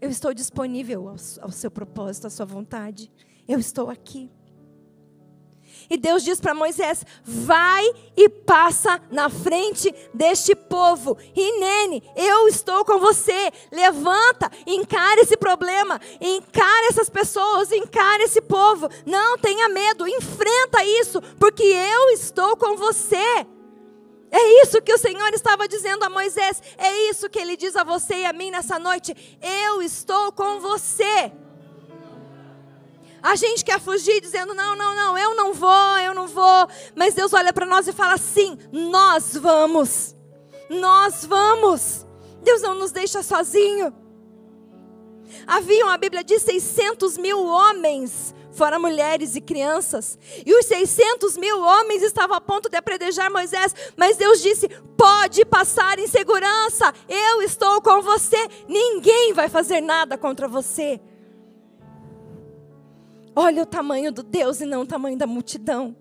[0.00, 3.10] eu estou disponível ao, ao seu propósito, à sua vontade,
[3.48, 4.30] eu estou aqui.
[5.88, 7.84] E Deus diz para Moisés: vai
[8.16, 11.16] e passa na frente deste povo.
[11.34, 13.52] E Nene, eu estou com você.
[13.70, 18.88] Levanta, encare esse problema, encare essas pessoas, encare esse povo.
[19.04, 23.46] Não tenha medo, enfrenta isso, porque eu estou com você.
[24.30, 27.84] É isso que o Senhor estava dizendo a Moisés, é isso que ele diz a
[27.84, 29.14] você e a mim nessa noite.
[29.40, 31.32] Eu estou com você.
[33.26, 36.68] A gente quer fugir dizendo: não, não, não, eu não vou, eu não vou.
[36.94, 40.14] Mas Deus olha para nós e fala: sim, nós vamos.
[40.70, 42.06] Nós vamos.
[42.40, 43.92] Deus não nos deixa sozinho.
[45.44, 50.16] Haviam, a Bíblia diz, 600 mil homens, fora mulheres e crianças.
[50.46, 53.74] E os 600 mil homens estavam a ponto de apredejar Moisés.
[53.96, 58.38] Mas Deus disse: pode passar em segurança, eu estou com você.
[58.68, 61.00] Ninguém vai fazer nada contra você.
[63.38, 65.94] Olha o tamanho do Deus e não o tamanho da multidão.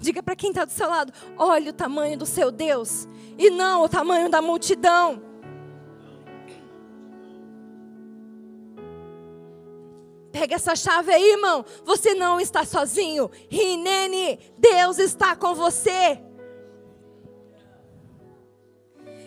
[0.00, 3.06] Diga para quem está do seu lado: olha o tamanho do seu Deus
[3.38, 5.22] e não o tamanho da multidão.
[10.32, 11.64] Pega essa chave aí, irmão.
[11.84, 13.30] Você não está sozinho.
[13.48, 16.20] Rinene, Deus está com você.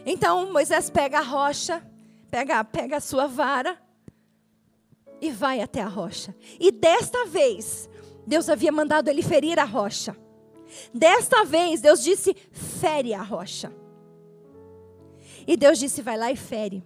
[0.06, 1.82] Então Moisés pega a rocha,
[2.30, 3.84] pega, pega a sua vara
[5.22, 6.36] e vai até a rocha.
[6.59, 7.89] E desta vez,
[8.26, 10.16] Deus havia mandado ele ferir a rocha.
[10.93, 13.74] Desta vez, Deus disse: fere a rocha.
[15.47, 16.84] E Deus disse: vai lá e fere.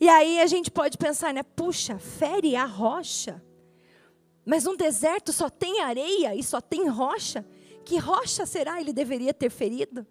[0.00, 1.42] E aí a gente pode pensar, né?
[1.42, 3.42] Puxa, fere a rocha.
[4.44, 7.46] Mas um deserto só tem areia e só tem rocha.
[7.84, 10.06] Que rocha será ele deveria ter ferido?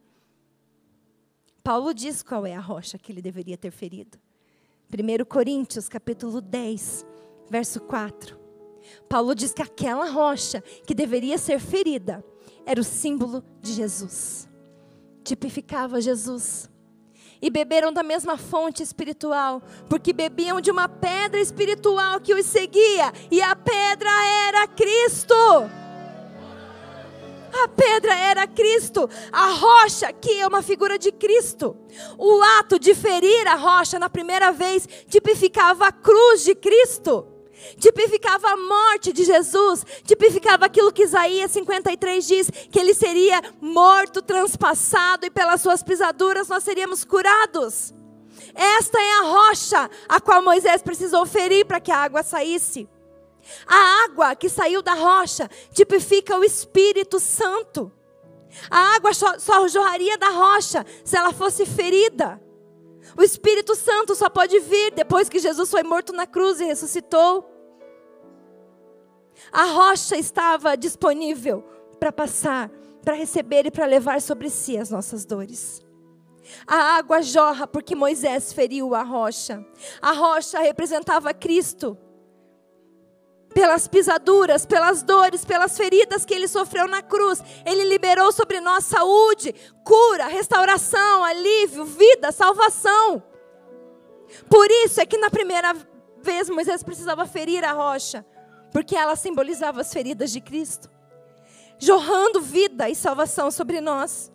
[1.64, 4.18] Paulo diz qual é a rocha que ele deveria ter ferido.
[4.94, 7.06] 1 Coríntios, capítulo 10,
[7.50, 8.38] verso 4.
[9.08, 12.22] Paulo diz que aquela rocha que deveria ser ferida
[12.66, 14.50] era o símbolo de Jesus,
[15.24, 16.70] tipificava Jesus.
[17.42, 23.14] E beberam da mesma fonte espiritual, porque bebiam de uma pedra espiritual que os seguia,
[23.32, 24.10] e a pedra
[24.48, 25.34] era Cristo.
[27.54, 31.76] A pedra era Cristo, a rocha que é uma figura de Cristo.
[32.18, 37.28] O ato de ferir a rocha na primeira vez tipificava a cruz de Cristo
[37.80, 44.22] tipificava a morte de Jesus, tipificava aquilo que Isaías 53 diz, que ele seria morto,
[44.22, 47.94] transpassado e pelas suas pisaduras nós seríamos curados.
[48.54, 52.90] Esta é a rocha a qual Moisés precisou ferir para que a água saísse.
[53.66, 57.92] A água que saiu da rocha tipifica o Espírito Santo.
[58.70, 62.42] A água só, jorraria da rocha se ela fosse ferida.
[63.18, 67.50] O Espírito Santo só pode vir depois que Jesus foi morto na cruz e ressuscitou.
[69.52, 71.64] A rocha estava disponível
[72.00, 72.70] para passar,
[73.04, 75.82] para receber e para levar sobre si as nossas dores.
[76.68, 79.66] A água jorra porque Moisés feriu a rocha.
[80.02, 81.98] A rocha representava Cristo.
[83.54, 88.86] Pelas pisaduras, pelas dores, pelas feridas que ele sofreu na cruz, ele liberou sobre nós
[88.86, 93.22] saúde, cura, restauração, alívio, vida, salvação.
[94.50, 95.76] Por isso é que na primeira
[96.22, 98.26] vez Moisés precisava ferir a rocha,
[98.72, 100.90] porque ela simbolizava as feridas de Cristo,
[101.78, 104.32] jorrando vida e salvação sobre nós.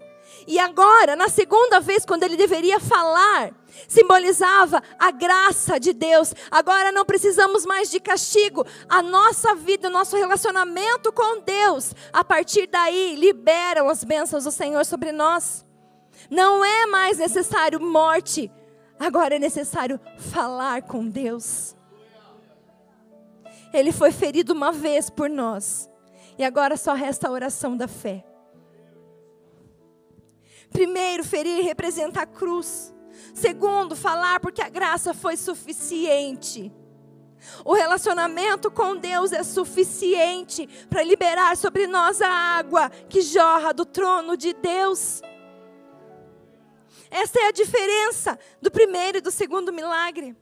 [0.46, 3.52] E agora, na segunda vez, quando ele deveria falar,
[3.88, 6.34] simbolizava a graça de Deus.
[6.50, 8.64] Agora não precisamos mais de castigo.
[8.88, 14.52] A nossa vida, o nosso relacionamento com Deus, a partir daí, liberam as bênçãos do
[14.52, 15.64] Senhor sobre nós.
[16.30, 18.50] Não é mais necessário morte,
[18.98, 21.76] agora é necessário falar com Deus.
[23.72, 25.90] Ele foi ferido uma vez por nós.
[26.38, 28.24] E agora só resta a oração da fé.
[30.70, 32.94] Primeiro, ferir representa a cruz.
[33.34, 36.72] Segundo, falar porque a graça foi suficiente.
[37.64, 43.84] O relacionamento com Deus é suficiente para liberar sobre nós a água que jorra do
[43.84, 45.20] trono de Deus.
[47.10, 50.36] Essa é a diferença do primeiro e do segundo milagre.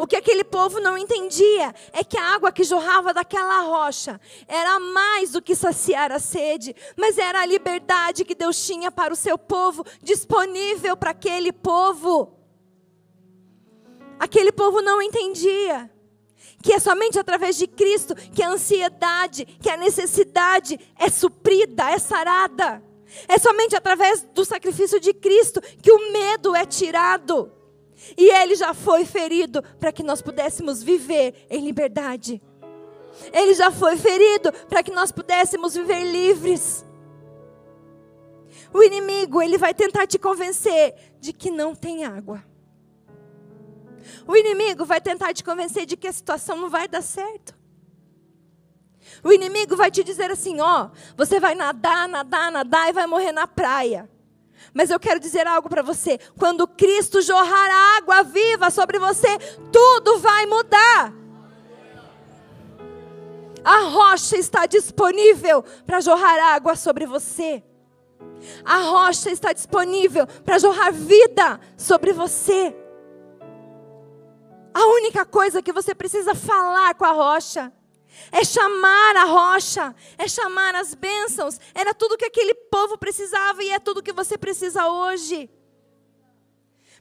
[0.00, 4.80] O que aquele povo não entendia é que a água que jorrava daquela rocha era
[4.80, 9.16] mais do que saciar a sede, mas era a liberdade que Deus tinha para o
[9.16, 12.32] seu povo, disponível para aquele povo.
[14.18, 15.90] Aquele povo não entendia
[16.62, 21.98] que é somente através de Cristo que a ansiedade, que a necessidade é suprida, é
[21.98, 22.82] sarada.
[23.28, 27.59] É somente através do sacrifício de Cristo que o medo é tirado.
[28.16, 32.42] E ele já foi ferido para que nós pudéssemos viver em liberdade.
[33.32, 36.84] Ele já foi ferido para que nós pudéssemos viver livres.
[38.72, 42.44] O inimigo, ele vai tentar te convencer de que não tem água.
[44.26, 47.58] O inimigo vai tentar te convencer de que a situação não vai dar certo.
[49.22, 53.32] O inimigo vai te dizer assim: ó, você vai nadar, nadar, nadar e vai morrer
[53.32, 54.08] na praia.
[54.72, 59.38] Mas eu quero dizer algo para você: quando Cristo jorrar água viva sobre você,
[59.72, 61.12] tudo vai mudar.
[63.64, 67.62] A rocha está disponível para jorrar água sobre você.
[68.64, 72.74] A rocha está disponível para jorrar vida sobre você.
[74.72, 77.72] A única coisa que você precisa falar com a rocha
[78.32, 81.58] é chamar a rocha, é chamar as bênçãos.
[81.74, 85.50] Era tudo que aquele povo precisava e é tudo que você precisa hoje.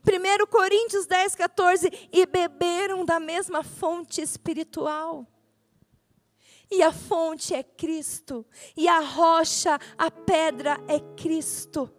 [0.05, 2.09] 1 Coríntios 10, 14.
[2.11, 5.27] E beberam da mesma fonte espiritual.
[6.71, 8.45] E a fonte é Cristo.
[8.77, 11.91] E a rocha, a pedra é Cristo.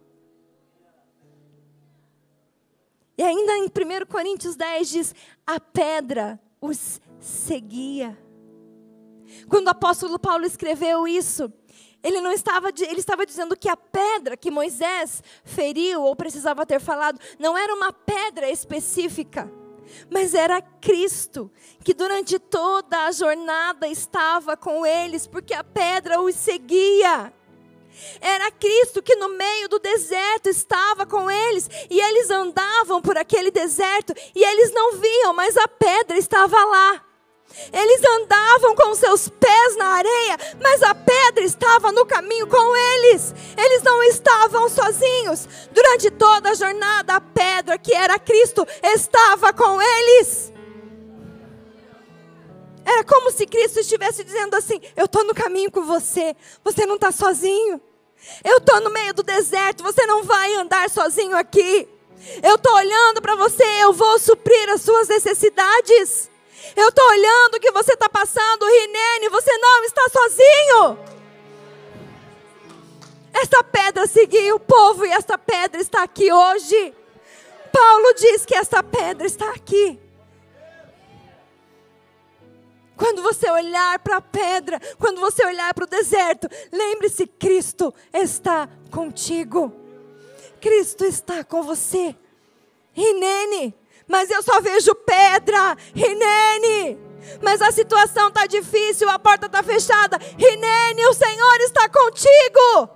[3.18, 5.14] E ainda em 1 Coríntios 10 diz:
[5.46, 8.16] a pedra os seguia.
[9.49, 11.53] Quando o apóstolo Paulo escreveu isso,
[12.03, 16.81] ele não estava, ele estava dizendo que a pedra que Moisés feriu ou precisava ter
[16.81, 19.51] falado não era uma pedra específica
[20.11, 21.51] mas era Cristo
[21.83, 27.33] que durante toda a jornada estava com eles, porque a pedra os seguia.
[28.20, 33.51] Era Cristo que no meio do deserto estava com eles, e eles andavam por aquele
[33.51, 37.05] deserto, e eles não viam, mas a pedra estava lá.
[37.72, 43.34] Eles andavam com seus pés na areia, mas a pedra estava no caminho com eles.
[43.57, 45.48] Eles não estavam sozinhos.
[45.70, 50.53] Durante toda a jornada, a pedra que era Cristo estava com eles.
[52.84, 56.34] Era como se Cristo estivesse dizendo assim: Eu estou no caminho com você,
[56.64, 57.80] você não está sozinho.
[58.44, 61.88] Eu estou no meio do deserto, você não vai andar sozinho aqui.
[62.42, 66.30] Eu estou olhando para você, eu vou suprir as suas necessidades.
[66.76, 70.98] Eu estou olhando o que você está passando, Rinene, você não está sozinho.
[73.32, 76.94] Esta pedra seguiu o povo e esta pedra está aqui hoje.
[77.72, 79.98] Paulo diz que esta pedra está aqui.
[82.96, 88.68] Quando você olhar para a pedra, quando você olhar para o deserto, lembre-se: Cristo está
[88.90, 89.72] contigo.
[90.61, 92.14] Cristo está com você.
[92.92, 93.74] Rinene,
[94.11, 95.76] mas eu só vejo pedra.
[95.94, 96.98] Rinene,
[97.40, 100.18] mas a situação está difícil, a porta está fechada.
[100.36, 102.90] Rinene, o Senhor está contigo.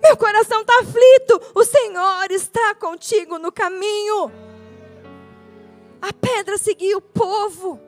[0.00, 4.30] Meu coração está aflito, o Senhor está contigo no caminho.
[6.00, 7.80] A pedra seguia o povo,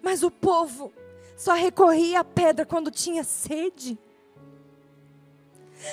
[0.00, 0.92] mas o povo
[1.36, 3.98] só recorria à pedra quando tinha sede.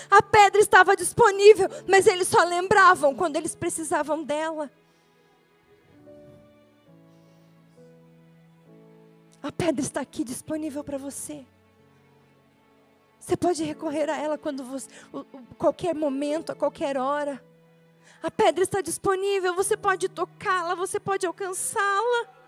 [0.09, 4.69] A pedra estava disponível, mas eles só lembravam quando eles precisavam dela.
[9.41, 11.45] A pedra está aqui disponível para você.
[13.19, 14.89] Você pode recorrer a ela quando você,
[15.57, 17.41] qualquer momento, a qualquer hora.
[18.21, 22.38] A pedra está disponível, você pode tocá-la, você pode alcançá-la.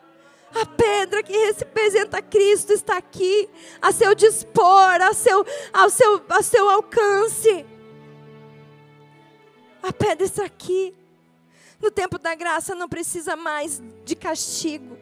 [0.53, 3.49] A pedra que representa Cristo está aqui,
[3.81, 7.65] a seu dispor, a seu, ao, seu, a seu alcance.
[9.81, 10.93] A pedra está aqui.
[11.81, 14.97] No tempo da graça não precisa mais de castigo.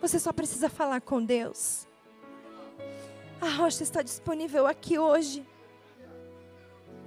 [0.00, 1.86] Você só precisa falar com Deus.
[3.40, 5.44] A rocha está disponível aqui hoje.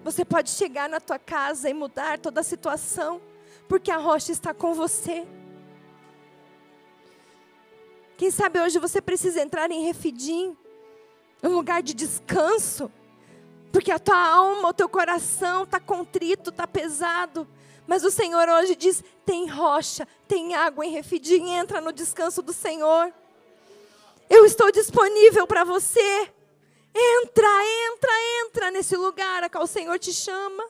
[0.04, 3.22] Você pode chegar na tua casa e mudar toda a situação,
[3.68, 5.26] porque a rocha está com você.
[8.18, 10.58] Quem sabe hoje você precisa entrar em refidim,
[11.44, 12.92] um lugar de descanso,
[13.72, 17.48] porque a tua alma, o teu coração está contrito, está pesado.
[17.86, 22.52] Mas o Senhor hoje diz: tem rocha, tem água em refidim, entra no descanso do
[22.52, 23.14] Senhor.
[24.28, 26.34] Eu estou disponível para você.
[26.94, 27.48] Entra,
[27.94, 28.12] entra,
[28.42, 30.68] entra nesse lugar a qual o Senhor te chama.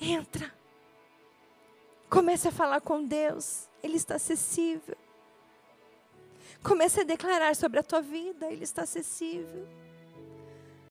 [0.00, 0.52] Entra.
[2.08, 3.69] Comece a falar com Deus.
[3.82, 4.96] Ele está acessível.
[6.62, 9.66] Comece a declarar sobre a tua vida, Ele está acessível.